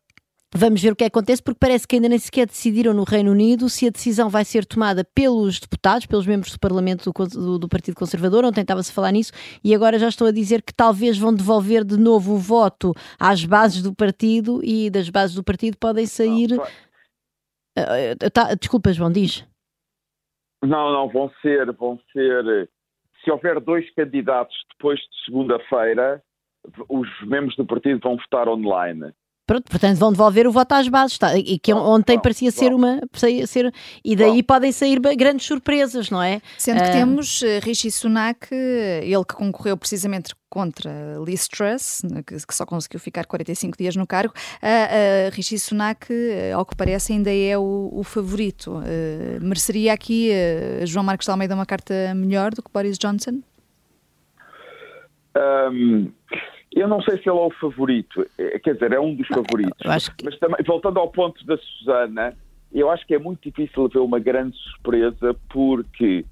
[0.52, 3.68] Vamos ver o que acontece, porque parece que ainda nem sequer decidiram no Reino Unido
[3.68, 7.68] se a decisão vai ser tomada pelos deputados, pelos membros do Parlamento do, do, do
[7.68, 8.44] Partido Conservador.
[8.44, 9.30] Ontem estava-se a falar nisso
[9.62, 13.44] e agora já estou a dizer que talvez vão devolver de novo o voto às
[13.44, 16.58] bases do partido e das bases do partido podem sair.
[17.78, 19.44] Uh, tá, desculpa, João, diz.
[20.62, 22.68] Não, não, vão ser, vão ser.
[23.24, 26.22] Se houver dois candidatos depois de segunda-feira,
[26.88, 29.12] os membros do partido vão votar online.
[29.50, 31.36] Pronto, portanto vão devolver o voto às bases, tá?
[31.36, 32.56] e que bom, ontem bom, parecia bom.
[32.56, 33.00] ser uma.
[33.48, 36.40] Ser, e daí podem sair grandes surpresas, não é?
[36.56, 36.92] Sendo que uh...
[36.92, 40.92] temos uh, Rishi Sunak, ele que concorreu precisamente contra
[41.26, 46.06] Liz Truss, que, só conseguiu ficar 45 dias no cargo, uh, Rishi Sunak,
[46.54, 48.80] ao que parece, ainda é o, o favorito.
[49.40, 50.30] mereceria aqui
[50.84, 53.40] João Marcos de Almeida uma carta melhor do que Boris Johnson?
[55.36, 56.12] Um,
[56.72, 59.74] eu não sei se ele é o favorito, é, quer dizer, é um dos favoritos.
[60.16, 60.24] Que...
[60.24, 62.36] Mas também, voltando ao ponto da Susana,
[62.72, 66.24] eu acho que é muito difícil haver uma grande surpresa porque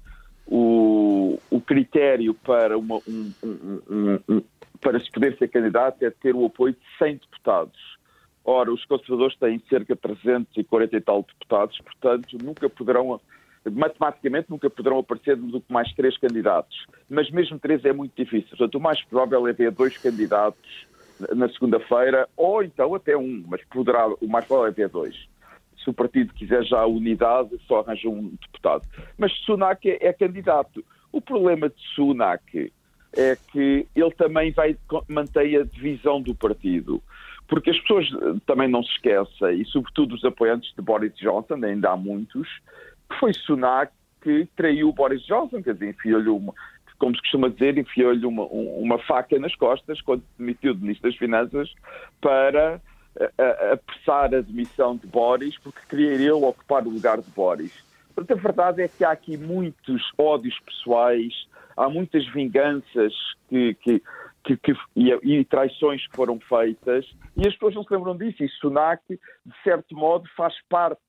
[0.47, 4.41] o, o critério para, uma, um, um, um,
[4.79, 7.99] para se poder ser candidato é ter o apoio de 100 deputados.
[8.45, 13.19] Ora, os conservadores têm cerca de 340 e tal deputados, portanto, nunca poderão
[13.65, 16.85] matematicamente nunca poderão aparecer do que mais três candidatos.
[17.09, 18.49] Mas mesmo três é muito difícil.
[18.49, 20.87] Portanto, o mais provável é ver dois candidatos
[21.35, 25.15] na segunda-feira, ou então até um, mas poderá, o mais provável é ver dois.
[25.83, 28.83] Se o partido quiser já a unidade, só arranja um deputado.
[29.17, 30.83] Mas Sunak é, é candidato.
[31.11, 32.71] O problema de Sunak
[33.17, 37.01] é que ele também vai manter a divisão do partido.
[37.47, 38.07] Porque as pessoas
[38.45, 42.47] também não se esquecem, e sobretudo os apoiantes de Boris Johnson, ainda há muitos,
[43.19, 43.91] foi Sunak
[44.21, 46.53] que traiu Boris Johnson, quer dizer, enfiou-lhe uma,
[46.97, 51.17] como se costuma dizer, enfiou-lhe uma, uma, faca nas costas quando demitiu de Ministro das
[51.17, 51.73] Finanças
[52.21, 52.81] para
[53.71, 57.73] apressar a demissão de Boris, porque queria ele ocupar o lugar de Boris.
[58.13, 63.13] Portanto, a verdade é que há aqui muitos ódios pessoais, há muitas vinganças
[63.47, 64.03] que, que,
[64.43, 68.43] que, que, e, e, traições que foram feitas, e as pessoas não se lembram disso.
[68.43, 71.01] E Sunak, de certo modo, faz parte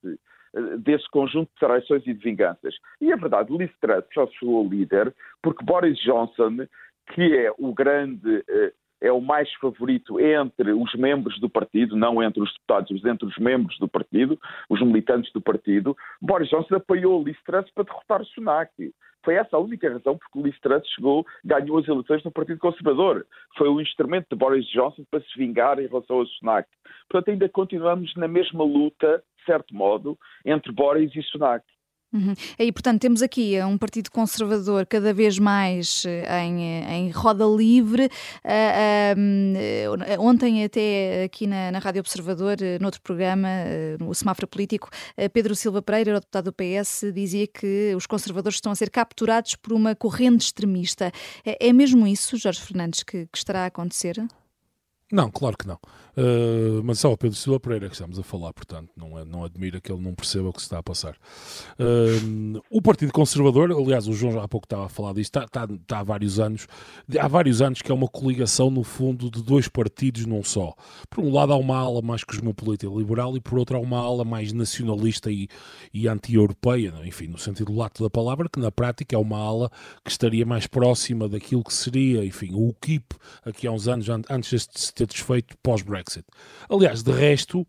[0.79, 2.75] desse conjunto de traições e de vinganças.
[3.01, 6.67] E é verdade, Liz Truss só chegou líder porque Boris Johnson,
[7.15, 12.23] que é o grande uh, é o mais favorito entre os membros do partido, não
[12.23, 15.97] entre os deputados, mas entre os membros do partido, os militantes do partido.
[16.21, 18.93] Boris Johnson apoiou Liz Truss para derrotar Sunak.
[19.23, 23.27] Foi essa a única razão porque Liz Truss chegou, ganhou as eleições no Partido Conservador.
[23.57, 26.69] Foi o instrumento de Boris Johnson para se vingar em relação a Sunak.
[27.09, 31.65] Portanto, ainda continuamos na mesma luta, de certo modo, entre Boris e Sunak.
[32.13, 32.35] Uhum.
[32.59, 37.45] E, portanto, temos aqui um partido conservador cada vez mais eh, em, eh, em roda
[37.45, 38.11] livre.
[38.45, 43.49] Uh, uh, ontem, até aqui na, na Rádio Observador, uh, noutro programa,
[44.01, 44.91] no Semáforo Político,
[45.33, 49.73] Pedro Silva Pereira, deputado do PS, dizia que os conservadores estão a ser capturados por
[49.73, 51.13] uma corrente extremista.
[51.47, 54.17] É, é mesmo isso, Jorge Fernandes, que, que estará a acontecer?
[55.13, 55.79] Não, claro que não.
[56.17, 59.45] Uh, mas só o Pedro Silva Pereira que estamos a falar, portanto, não, é, não
[59.45, 61.17] admira que ele não perceba o que se está a passar.
[61.79, 65.45] Uh, o Partido Conservador, aliás, o João já há pouco estava a falar disto, está,
[65.45, 66.67] está, está, há vários anos,
[67.19, 70.75] há vários anos que é uma coligação, no fundo, de dois partidos num só.
[71.09, 73.99] Por um lado há uma ala mais cosmopolita e liberal e por outro há uma
[73.99, 75.49] ala mais nacionalista e,
[75.95, 79.71] e anti-europeia, enfim, no sentido lato da palavra, que na prática é uma ala
[80.05, 84.51] que estaria mais próxima daquilo que seria, enfim, o UKIP, aqui há uns anos, antes
[84.51, 86.25] deste ter desfeito pós-Brexit.
[86.69, 87.67] Aliás, de resto,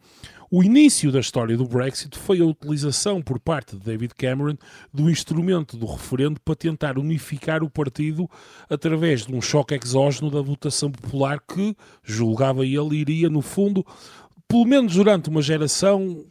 [0.49, 4.57] o início da história do Brexit foi a utilização por parte de David Cameron
[4.93, 8.29] do instrumento do referendo para tentar unificar o partido
[8.69, 13.85] através de um choque exógeno da votação popular que, julgava ele, iria, no fundo,
[14.45, 16.25] pelo menos durante uma geração,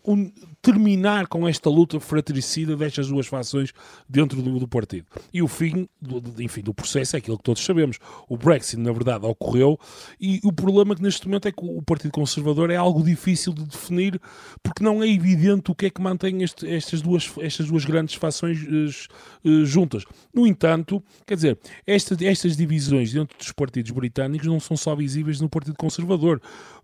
[0.63, 3.73] terminar com esta luta fratricida destas duas fações
[4.09, 5.07] dentro do, do partido.
[5.33, 7.99] E o fim, do, enfim, do processo é aquilo que todos sabemos.
[8.29, 9.79] O Brexit, na verdade, ocorreu
[10.21, 13.65] e o problema que neste momento é que o Partido Conservador é algo difícil de
[13.65, 14.21] definir
[14.63, 18.15] porque não é evidente o que é que mantém este, estas, duas, estas duas grandes
[18.15, 20.05] fações uh, juntas.
[20.35, 25.41] No entanto, quer dizer, esta, estas divisões dentro dos partidos britânicos não são só visíveis
[25.41, 26.41] no Partido Conservador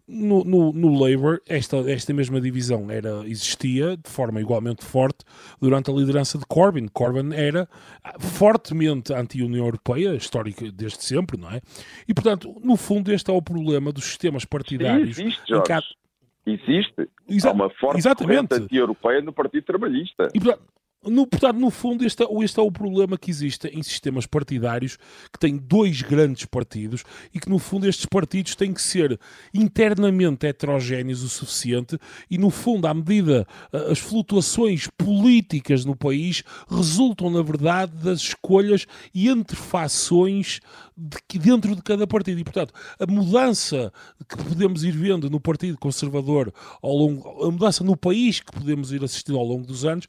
[0.09, 5.25] no, no, no, Labour, esta, esta mesma divisão era, existia de forma igualmente forte
[5.61, 6.87] durante a liderança de Corbyn.
[6.89, 7.69] Corbyn era
[8.21, 11.61] fortemente anti-União Europeia, histórica desde sempre, não é?
[12.07, 15.17] E, portanto, no fundo, este é o problema dos sistemas partidários.
[15.17, 15.97] Sim, existe, Jorge.
[16.47, 17.09] Existe.
[17.29, 18.55] Exa Há uma forte exatamente.
[18.55, 20.29] anti-europeia no Partido Trabalhista.
[20.33, 20.63] E, portanto,
[21.11, 24.97] no, portanto, no fundo, este é, este é o problema que existe em sistemas partidários
[25.33, 29.19] que têm dois grandes partidos e que, no fundo, estes partidos têm que ser
[29.53, 31.99] internamente heterogéneos o suficiente
[32.31, 33.47] e, no fundo, à medida
[33.91, 40.61] as flutuações políticas no país resultam, na verdade, das escolhas e interfações
[40.97, 42.41] de, dentro de cada partido.
[42.41, 43.93] E, portanto, a mudança
[44.29, 48.93] que podemos ir vendo no Partido Conservador ao longo, a mudança no país que podemos
[48.93, 50.07] ir assistindo ao longo dos anos,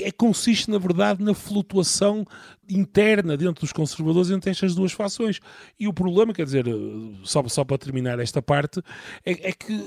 [0.00, 2.24] é, consiste, na verdade, na flutuação
[2.70, 5.40] interna dentro dos conservadores entre estas duas fações.
[5.78, 6.64] E o problema, quer dizer,
[7.24, 8.80] só, só para terminar esta parte,
[9.24, 9.86] é, é, que,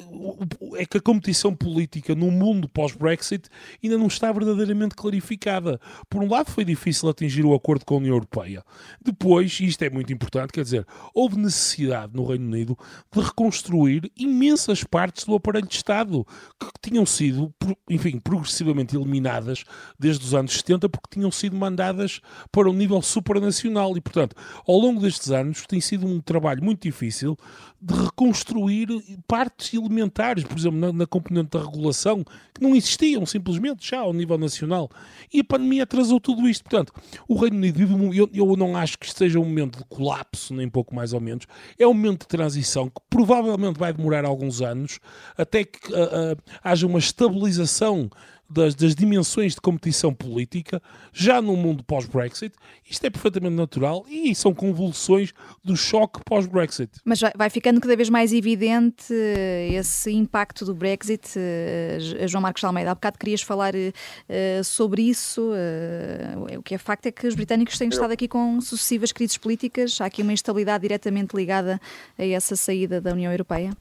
[0.75, 3.49] é que a competição política no mundo pós-Brexit
[3.83, 5.79] ainda não está verdadeiramente clarificada.
[6.09, 8.63] Por um lado, foi difícil atingir o acordo com a União Europeia.
[9.03, 12.77] Depois, e isto é muito importante, quer dizer, houve necessidade no Reino Unido
[13.11, 16.25] de reconstruir imensas partes do aparelho de Estado
[16.59, 17.53] que tinham sido,
[17.89, 19.63] enfim, progressivamente eliminadas
[19.97, 22.19] desde os anos 70 porque tinham sido mandadas
[22.51, 24.35] para um nível supranacional e, portanto,
[24.67, 27.37] ao longo destes anos tem sido um trabalho muito difícil
[27.81, 28.87] de reconstruir
[29.27, 34.13] partes elementares, por exemplo, na, na componente da regulação, que não existiam simplesmente já ao
[34.13, 34.89] nível nacional.
[35.33, 36.63] E a pandemia atrasou tudo isto.
[36.63, 36.93] Portanto,
[37.27, 37.81] o Reino Unido
[38.13, 41.19] eu, eu não acho que isto seja um momento de colapso, nem pouco mais ou
[41.19, 41.45] menos.
[41.77, 44.99] É um momento de transição que provavelmente vai demorar alguns anos
[45.37, 48.09] até que uh, uh, haja uma estabilização
[48.53, 52.53] das, das, dimensões de competição política, já no mundo pós-Brexit.
[52.89, 56.91] Isto é perfeitamente natural e são convulsões do choque pós-Brexit.
[57.03, 61.27] Mas vai ficando cada vez mais evidente eh, esse impacto do Brexit.
[61.35, 65.41] Eh, João Marcos Almeida, há bocado querias falar uh, sobre isso.
[65.41, 69.37] Uh, o que é facto é que os britânicos têm estado aqui com sucessivas crises
[69.37, 69.99] políticas.
[69.99, 71.79] Há aqui uma instabilidade diretamente ligada
[72.17, 73.71] a essa saída da União Europeia.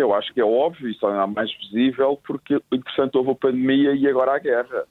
[0.00, 4.06] Eu acho que é óbvio só é mais visível porque, interessante, houve a pandemia e
[4.06, 4.84] agora a guerra.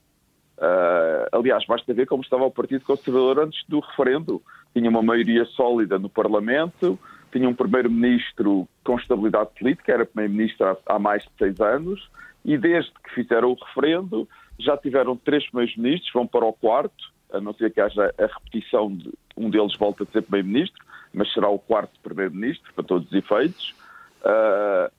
[0.57, 4.41] Uh, aliás, basta ver como estava o Partido Conservador antes do referendo.
[4.73, 6.97] Tinha uma maioria sólida no Parlamento,
[7.31, 12.09] tinha um primeiro-ministro com estabilidade política, era primeiro-ministro há, mais de seis anos,
[12.43, 17.39] e desde que fizeram o referendo já tiveram três primeiros-ministros, vão para o quarto, a
[17.39, 21.49] não ser que haja a repetição de um deles volta a ser primeiro-ministro, mas será
[21.49, 23.75] o quarto primeiro-ministro, para todos os efeitos.
[24.25, 24.91] Uh,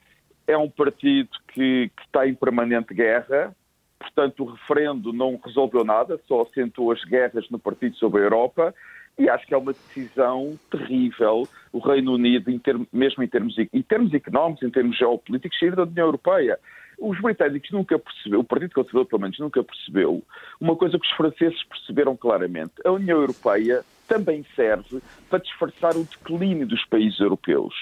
[0.46, 3.54] é um partido que, que, está em permanente guerra,
[3.98, 8.74] portanto, o referendo não resolveu nada, só acentuou as guerras no partido sobre a Europa.
[9.18, 13.56] E acho que é uma decisão terrível o Reino Unido, em termos, mesmo em termos,
[13.58, 16.58] em termos económicos, em termos geopolíticos, sair da União Europeia.
[16.98, 20.22] Os britânicos nunca perceberam, o Partido Conservador pelo menos nunca percebeu,
[20.60, 22.72] uma coisa que os franceses perceberam claramente.
[22.84, 27.74] A União Europeia também serve para disfarçar o declínio dos países europeus.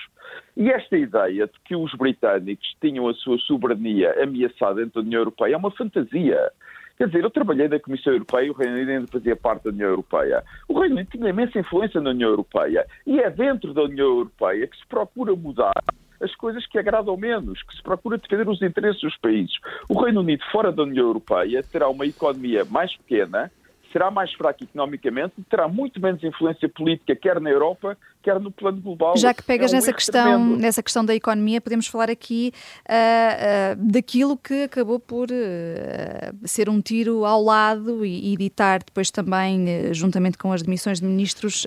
[0.57, 5.21] E esta ideia de que os britânicos tinham a sua soberania ameaçada dentro da União
[5.21, 6.51] Europeia é uma fantasia.
[6.97, 9.89] Quer dizer, eu trabalhei na Comissão Europeia o Reino Unido ainda fazia parte da União
[9.89, 10.45] Europeia.
[10.69, 14.67] O Reino Unido tinha imensa influência na União Europeia e é dentro da União Europeia
[14.67, 15.83] que se procura mudar
[16.21, 19.57] as coisas que agradam menos, que se procura defender os interesses dos países.
[19.89, 23.51] O Reino Unido, fora da União Europeia, terá uma economia mais pequena,
[23.94, 28.50] será mais fraco economicamente e terá muito menos influência política, quer na Europa, quer no
[28.50, 29.16] plano global.
[29.16, 32.52] Já que pegas é um nessa, questão, nessa questão da economia, podemos falar aqui
[32.88, 38.83] uh, uh, daquilo que acabou por uh, ser um tiro ao lado e, e ditar
[38.83, 41.64] depois também, juntamente com as demissões de ministros,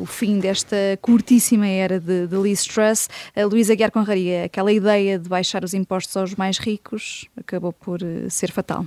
[0.00, 3.08] o fim desta curtíssima era de, de Liz Truss.
[3.36, 7.98] Uh, Luísa Guiar Conraria, aquela ideia de baixar os impostos aos mais ricos acabou por
[8.30, 8.86] ser fatal.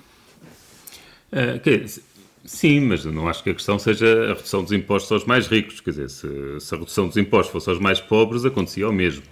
[1.33, 1.85] Uh, que,
[2.45, 5.79] sim, mas não acho que a questão seja a redução dos impostos aos mais ricos.
[5.79, 6.27] Quer dizer, se,
[6.59, 9.23] se, a redução dos impostos fosse aos mais pobres, acontecia o mesmo.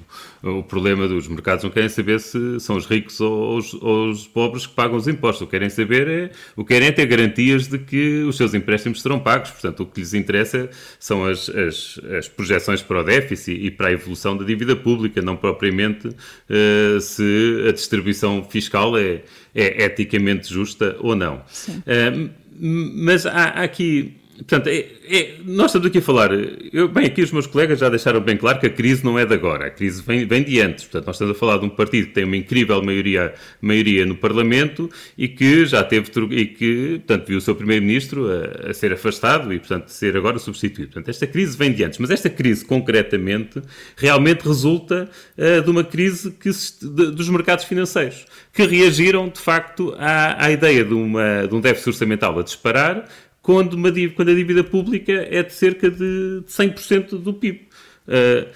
[0.42, 4.28] O problema dos mercados não querem saber se são os ricos ou os, ou os
[4.28, 5.42] pobres que pagam os impostos.
[5.42, 8.54] O que querem saber é, o que querem é ter garantias de que os seus
[8.54, 9.52] empréstimos serão pagos.
[9.52, 10.70] Portanto, o que lhes interessa
[11.00, 15.22] são as, as, as projeções para o déficit e para a evolução da dívida pública,
[15.22, 19.22] não propriamente uh, se a distribuição fiscal é
[19.54, 21.38] é eticamente justa ou não.
[21.38, 22.30] Uh,
[22.62, 26.32] mas há, há aqui Portanto, é, é, nós estamos aqui a falar.
[26.74, 29.26] Eu, bem, aqui os meus colegas já deixaram bem claro que a crise não é
[29.26, 30.86] de agora, a crise vem, vem de antes.
[30.86, 34.16] Portanto, nós estamos a falar de um partido que tem uma incrível maioria, maioria no
[34.16, 38.94] Parlamento e que já teve e que, portanto, viu o seu primeiro-ministro a, a, ser
[38.94, 40.92] afastado e, portanto, ser agora substituído.
[40.92, 43.62] Portanto, esta crise vem de antes, mas esta crise, concretamente,
[43.96, 49.94] realmente resulta uh, de uma crise que, de, dos mercados financeiros, que reagiram, de facto,
[50.00, 53.08] à, à ideia de, uma, de um déficit orçamental a disparar
[53.42, 57.68] quando, uma, quando a dívida pública é de cerca de 100% do PIB.
[58.08, 58.48] Uh,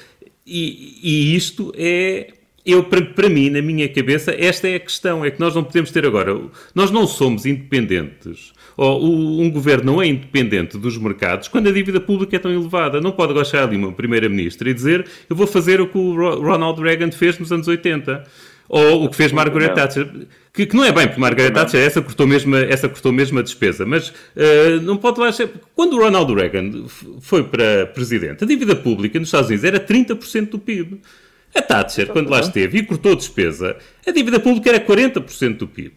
[0.45, 2.33] e, e, isto é,
[2.65, 5.63] eu para, para mim, na minha cabeça, esta é a questão, é que nós não
[5.63, 6.39] podemos ter agora,
[6.73, 11.99] nós não somos independentes, ou um governo não é independente dos mercados quando a dívida
[11.99, 12.99] pública é tão elevada.
[12.99, 16.81] Não pode chegar ali uma primeira-ministra e dizer eu vou fazer o que o Ronald
[16.81, 18.23] Reagan fez nos anos 80
[18.67, 20.09] ou o que fez Margaret Thatcher,
[20.53, 23.41] que, que, não é bem, porque Margaret Thatcher essa cortou mesmo, essa cortou mesmo a
[23.41, 25.51] despesa, mas uh, não pode lá ser.
[25.75, 26.85] Quando o Ronald Reagan
[27.21, 31.01] foi para presidente, a dívida pública nos Estados Unidos era 30% do PIB.
[31.53, 35.67] A Thatcher, quando lá esteve e cortou a despesa, a dívida pública era 40% do
[35.67, 35.93] PIB.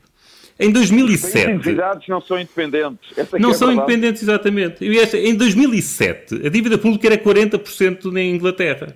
[0.61, 1.51] Em 2007.
[1.51, 3.11] As entidades não são independentes.
[3.39, 4.85] Não é são independentes, exatamente.
[4.85, 8.95] em 2007, a dívida pública era 40% na Inglaterra.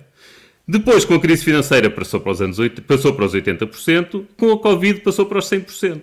[0.67, 4.51] Depois, com a crise financeira, passou para os, anos 80, passou para os 80%, com
[4.51, 6.01] a Covid passou para os 100%.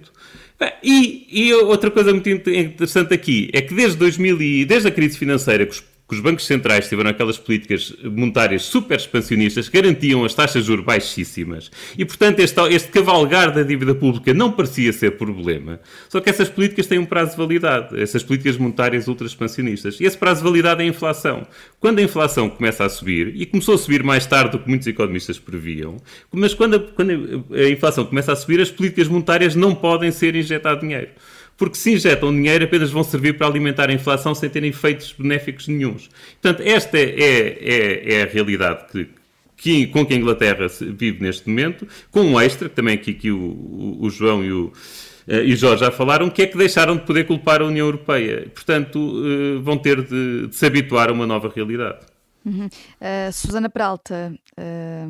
[0.83, 5.17] E, e outra coisa muito interessante aqui é que desde, 2000 e, desde a crise
[5.17, 10.25] financeira, que os que os bancos centrais tiveram aquelas políticas monetárias super expansionistas que garantiam
[10.25, 14.93] as taxas de juros baixíssimas e, portanto, este, este cavalgar da dívida pública não parecia
[14.93, 15.79] ser problema.
[16.09, 20.01] Só que essas políticas têm um prazo de validade, essas políticas monetárias ultra expansionistas.
[20.01, 21.47] E esse prazo de validade é a inflação.
[21.79, 24.89] Quando a inflação começa a subir, e começou a subir mais tarde do que muitos
[24.89, 25.97] economistas previam,
[26.33, 30.35] mas quando a, quando a inflação começa a subir, as políticas monetárias não podem ser
[30.35, 31.11] injetar dinheiro
[31.61, 35.69] porque se injetam dinheiro apenas vão servir para alimentar a inflação sem terem efeitos benéficos
[35.69, 36.09] nenhums.
[36.41, 39.11] Portanto, esta é, é, é a realidade que,
[39.59, 43.31] que, com que a Inglaterra vive neste momento, com um extra, que também aqui, aqui
[43.31, 44.73] o, o, João e o,
[45.29, 48.51] eh, e Jorge já falaram, que é que deixaram de poder culpar a União Europeia.
[48.55, 51.99] Portanto, eh, vão ter de, de se habituar a uma nova realidade.
[52.43, 52.67] Uhum.
[52.67, 55.09] Uh, Susana Peralta, uh,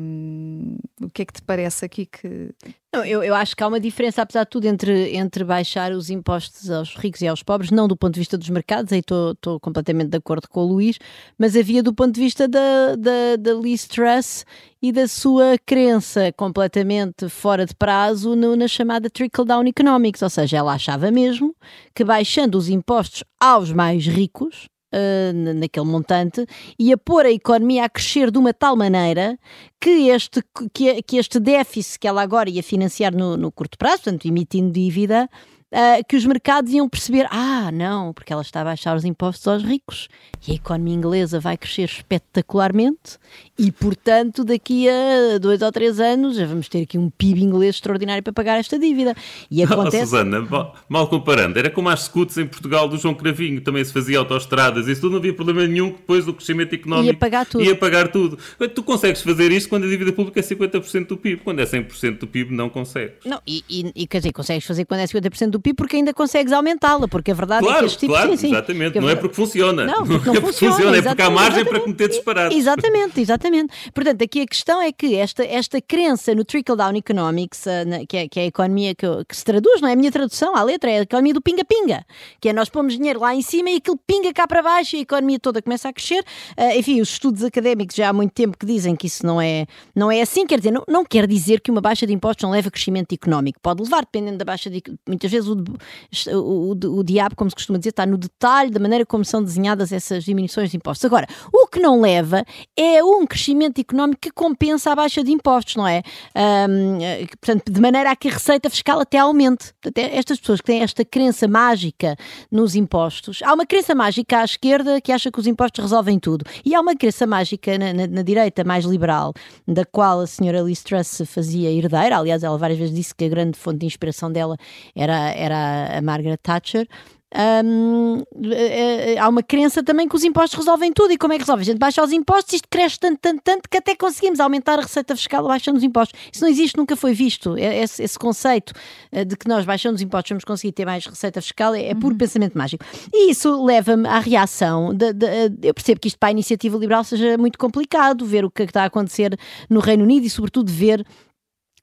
[1.11, 2.49] que é que te parece aqui que.
[2.93, 6.09] Não, eu, eu acho que há uma diferença, apesar de tudo, entre, entre baixar os
[6.09, 9.59] impostos aos ricos e aos pobres, não do ponto de vista dos mercados, aí estou
[9.61, 10.97] completamente de acordo com o Luís,
[11.37, 14.45] mas havia do ponto de vista da, da, da Liz Truss
[14.81, 20.57] e da sua crença completamente fora de prazo no, na chamada trickle-down economics, ou seja,
[20.57, 21.55] ela achava mesmo
[21.95, 26.45] que baixando os impostos aos mais ricos, uh, naquele montante
[26.77, 29.37] e a pôr a economia a crescer de uma tal maneira
[29.79, 34.03] que este, que, que este déficit que ela agora ia financiar no, no curto prazo,
[34.03, 35.29] portanto, emitindo dívida,
[35.71, 39.47] uh, que os mercados iam perceber: ah, não, porque ela está a baixar os impostos
[39.47, 40.07] aos ricos
[40.47, 43.17] e a economia inglesa vai crescer espetacularmente
[43.57, 47.75] e, portanto, daqui a dois ou três anos já vamos ter aqui um PIB inglês
[47.75, 49.15] extraordinário para pagar esta dívida.
[49.49, 50.03] E acontece...
[50.03, 53.83] Oh, Susana, mal, mal, comparando, era como as scuts em Portugal do João Cravinho, também
[53.83, 57.45] se fazia autoestradas, isso tudo não havia problema nenhum, depois do crescimento económico ia pagar
[57.45, 57.63] tudo.
[57.63, 58.37] Ia pagar tudo.
[58.73, 62.17] Tu consegues fazer isto quando a dívida pública é 50% do PIB, quando é 100%
[62.17, 63.23] do PIB não consegues.
[63.25, 66.13] Não, e, e, e quer dizer, consegues fazer quando é 50% do PIB porque ainda
[66.13, 68.13] consegues aumentá-la, porque a verdade claro, é que este tipo...
[68.13, 69.85] Claro, sim, exatamente, sim, não é porque funciona.
[69.85, 72.57] Não, porque não, é porque funciona, funciona, é porque há margem para cometer disparados.
[72.57, 73.91] Exatamente, exatamente.
[73.93, 78.27] Portanto, aqui a questão é que esta, esta crença no trickle-down economics, uh, que, é,
[78.27, 80.89] que é a economia que, que, se traduz, não é a minha tradução à letra,
[80.89, 82.05] é a economia do pinga-pinga,
[82.39, 84.99] que é nós pomos dinheiro lá em cima e aquilo pinga cá para baixo e
[84.99, 86.23] a economia toda começa a crescer.
[86.57, 89.65] Uh, enfim, os estudos académicos já há muito tempo que dizem que isso não é,
[89.95, 92.51] não é assim, quer dizer, não, não quer dizer que uma baixa de impostos não
[92.51, 93.59] leva a crescimento económico.
[93.61, 94.81] Pode levar, dependendo da baixa de.
[95.07, 99.05] Muitas vezes o, o, o, diabo, como se costuma dizer, está no detalhe da maneira
[99.05, 101.05] como são desenhadas essas diminuições de impostos.
[101.05, 102.43] Agora, o que não leva
[102.77, 106.01] é um crescimento económico que compensa a baixa de impostos, não é?
[106.35, 106.99] Um,
[107.39, 109.73] portanto, de maneira a que a receita fiscal até aumente.
[109.85, 112.15] Até estas pessoas que têm esta crença mágica
[112.51, 116.45] nos impostos, há uma crença mágica à esquerda que acha que os impostos resolvem tudo.
[116.63, 119.33] E há uma crença mágica na, na, na direita mais liberal,
[119.67, 122.17] da qual a senhora Liz Truss se fazia herdeira.
[122.17, 124.57] Aliás, ela várias vezes disse que a grande fonte de inspiração dela
[124.95, 126.87] era, era a Margaret Thatcher.
[127.33, 131.13] Um, é, é, há uma crença também que os impostos resolvem tudo.
[131.13, 131.61] E como é que resolve?
[131.61, 134.81] A gente baixa os impostos, isto cresce tanto, tanto, tanto que até conseguimos aumentar a
[134.81, 136.19] receita fiscal baixando os impostos.
[136.31, 137.57] Isso não existe, nunca foi visto.
[137.57, 138.73] Esse, esse conceito
[139.11, 141.95] eh, de que nós baixando os impostos vamos conseguir ter mais receita fiscal é, é
[141.95, 142.17] puro uhum.
[142.17, 142.83] pensamento mágico.
[143.13, 144.93] E isso leva-me à reação.
[144.93, 145.27] De, de,
[145.63, 148.83] eu percebo que isto para a iniciativa liberal seja muito complicado, ver o que está
[148.83, 149.37] a acontecer
[149.69, 151.05] no Reino Unido e, sobretudo, ver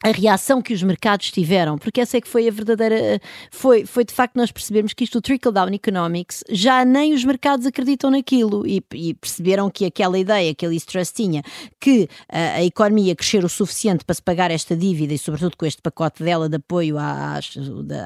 [0.05, 3.20] a reação que os mercados tiveram, porque essa é que foi a verdadeira.
[3.51, 7.66] Foi, foi de facto nós percebermos que isto, o trickle-down economics, já nem os mercados
[7.66, 11.42] acreditam naquilo e, e, perceberam que aquela ideia que a Liz Truss tinha,
[11.80, 15.66] que a, a, economia crescer o suficiente para se pagar esta dívida e, sobretudo, com
[15.66, 17.57] este pacote dela de apoio às,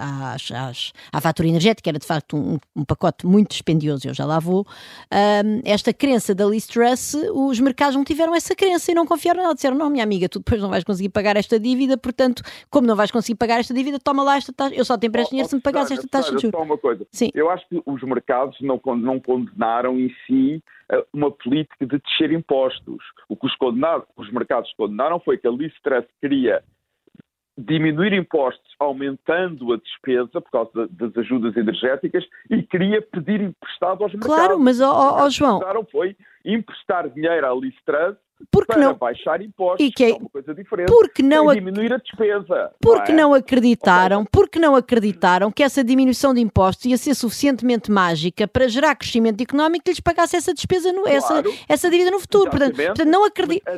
[0.00, 4.24] às, às, à fatura energética, era de facto um, um, pacote muito dispendioso, eu já
[4.24, 4.66] lá vou.
[5.12, 9.42] Um, esta crença da Liz Truss, os mercados não tiveram essa crença e não confiaram
[9.42, 9.54] nela.
[9.54, 12.86] Disseram: não, minha amiga, tu depois não vais conseguir pagar esta dívida dívida, portanto, como
[12.86, 14.74] não vais conseguir pagar esta dívida, toma lá esta taxa.
[14.74, 16.58] Eu só te empresto dinheiro se me pagasse esta taxa de juros.
[16.58, 17.06] Só uma coisa.
[17.10, 17.30] Sim.
[17.34, 22.32] Eu acho que os mercados não, não condenaram em si eh, uma política de descer
[22.32, 23.02] impostos.
[23.28, 23.52] O que os,
[24.16, 25.72] os mercados condenaram foi que a Liz
[26.20, 26.62] queria
[27.56, 34.12] diminuir impostos aumentando a despesa por causa das ajudas energéticas e queria pedir emprestado aos
[34.12, 34.36] mercados.
[34.36, 35.60] Claro, mas, ó, ó, João...
[35.90, 37.74] foi emprestar dinheiro à Liz
[38.50, 40.88] porque para não baixar impostos, e que é, é uma coisa diferente.
[40.88, 42.72] Porque não diminuir a despesa.
[42.80, 43.22] Porque não, é?
[43.22, 48.68] não acreditaram, porque não acreditaram que essa diminuição de impostos ia ser suficientemente mágica para
[48.68, 52.50] gerar crescimento económico que lhes pagasse essa despesa, no, claro, essa, essa dívida no futuro.
[52.50, 53.74] Portanto, portanto, não acreditam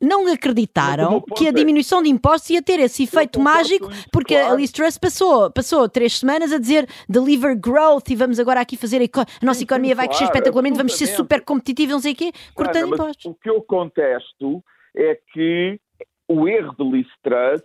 [0.00, 4.54] não acreditaram que a diminuição de impostos ia ter esse efeito mágico, porque claro.
[4.54, 8.76] a Liz Truss passou, passou três semanas a dizer deliver growth e vamos agora aqui
[8.76, 12.16] fazer a, a nossa economia vai crescer espetacularmente, vamos ser super competitivos, não sei o
[12.16, 13.26] quê, cortando impostos.
[13.26, 14.62] O que eu contesto
[14.96, 15.80] é que
[16.28, 17.62] o erro de Liz Truss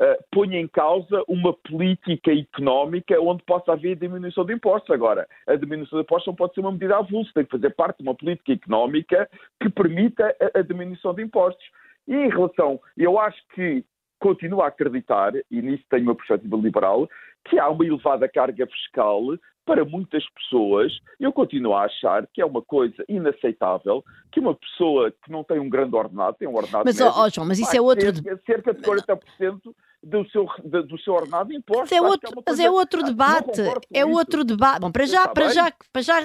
[0.00, 4.90] uh, põe em causa uma política económica onde possa haver diminuição de impostos.
[4.90, 7.98] Agora, a diminuição de impostos não pode ser uma medida avulsa, tem que fazer parte
[7.98, 9.28] de uma política económica
[9.60, 11.64] que permita a, a diminuição de impostos.
[12.06, 13.84] E em relação, eu acho que
[14.18, 17.08] continuo a acreditar, e nisso tenho uma perspectiva liberal,
[17.44, 19.22] que há uma elevada carga fiscal
[19.64, 25.10] para muitas pessoas, eu continuo a achar que é uma coisa inaceitável que uma pessoa
[25.10, 27.76] que não tem um grande ordenado, tem um ordenado mas, médio, oh, João, mas isso
[27.76, 28.06] é outro...
[28.46, 29.60] cerca de 40%
[30.02, 31.82] do seu, do seu ordenado imposto.
[31.82, 33.60] Mas é outro, é mas é outro debate.
[33.92, 34.80] É outro debate.
[34.80, 36.20] Bom, para já, para, já, para já,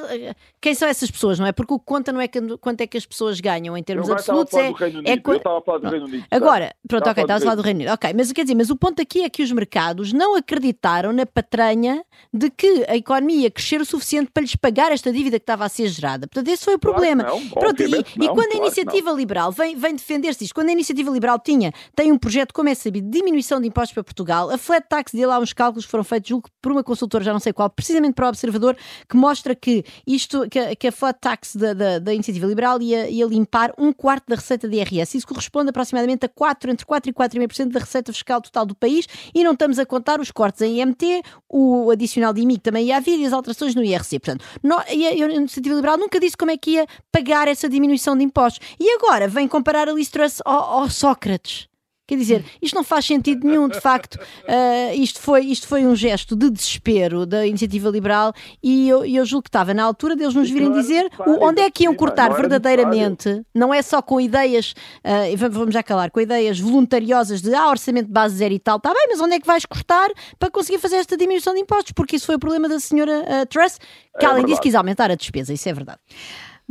[0.62, 1.52] quem são essas pessoas, não é?
[1.52, 2.28] Porque o que conta não é
[2.60, 4.54] quanto é que as pessoas ganham em termos absolutos.
[4.54, 6.26] É, é Eu estava a falar do Reino Unido.
[6.32, 7.94] Agora, pronto, ok, estava a falar do Reino Unido.
[7.94, 11.26] Ok, mas quer dizer, mas o ponto aqui é que os mercados não acreditaram na
[11.26, 12.04] patranha
[12.34, 15.66] de que a economia ia crescer o suficiente para lhes pagar esta dívida que estava
[15.66, 16.28] a ser gerada.
[16.28, 17.24] Portanto, esse foi o problema.
[17.24, 20.70] Claro não, pronto, e, não, e, quando a iniciativa liberal vem, vem defender-se isto, quando
[20.70, 24.04] a iniciativa liberal tinha, tem um projeto, como é sabido, de diminuição de impostos para
[24.04, 27.24] Portugal, a flat tax dele há uns cálculos que foram feitos, julgo, por uma consultora,
[27.24, 28.78] já não sei qual, precisamente para o Observador,
[29.10, 32.82] que mostra que isto, que, a, que a flat tax da, da, da iniciativa liberal
[32.82, 35.18] ia, ia, limpar um quarto da receita de IRS.
[35.18, 39.08] Isso corresponde aproximadamente a 4, entre 4 e 4,5% da receita fiscal total do país
[39.34, 42.88] e não estamos a contar os cortes em IMT, o adicional de IMI que também
[42.88, 44.20] ia haver e as alterações no IRC.
[44.20, 48.18] Portanto, não, a, a iniciativa liberal nunca disse como é que ia pagar essa diminuição
[48.18, 48.66] de impostos.
[48.80, 50.12] E agora vem comparar a Liz
[50.46, 51.73] ao, ao Sócrates
[52.06, 54.16] Quer dizer, isto não faz sentido nenhum, de facto.
[54.16, 59.26] Uh, isto, foi, isto foi um gesto de desespero da iniciativa liberal e eu, eu
[59.26, 63.42] julgo que estava na altura deles nos virem dizer onde é que iam cortar verdadeiramente.
[63.56, 64.74] Não é só com ideias,
[65.04, 68.78] uh, vamos já calar, com ideias voluntariosas de ah, orçamento de base zero e tal.
[68.78, 71.94] Está bem, mas onde é que vais cortar para conseguir fazer esta diminuição de impostos?
[71.94, 73.80] Porque isso foi o problema da senhora uh, Truss,
[74.20, 75.54] que é além disso quis aumentar a despesa.
[75.54, 76.00] Isso é verdade.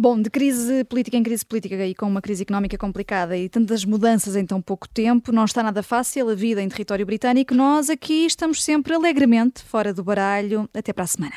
[0.02, 3.84] Bom, de crise política em crise política e com uma crise económica complicada e tantas
[3.84, 7.54] mudanças em tão pouco tempo, não está nada fácil a vida em território britânico.
[7.54, 10.68] Nós aqui estamos sempre alegremente fora do baralho.
[10.74, 11.36] Até para a semana.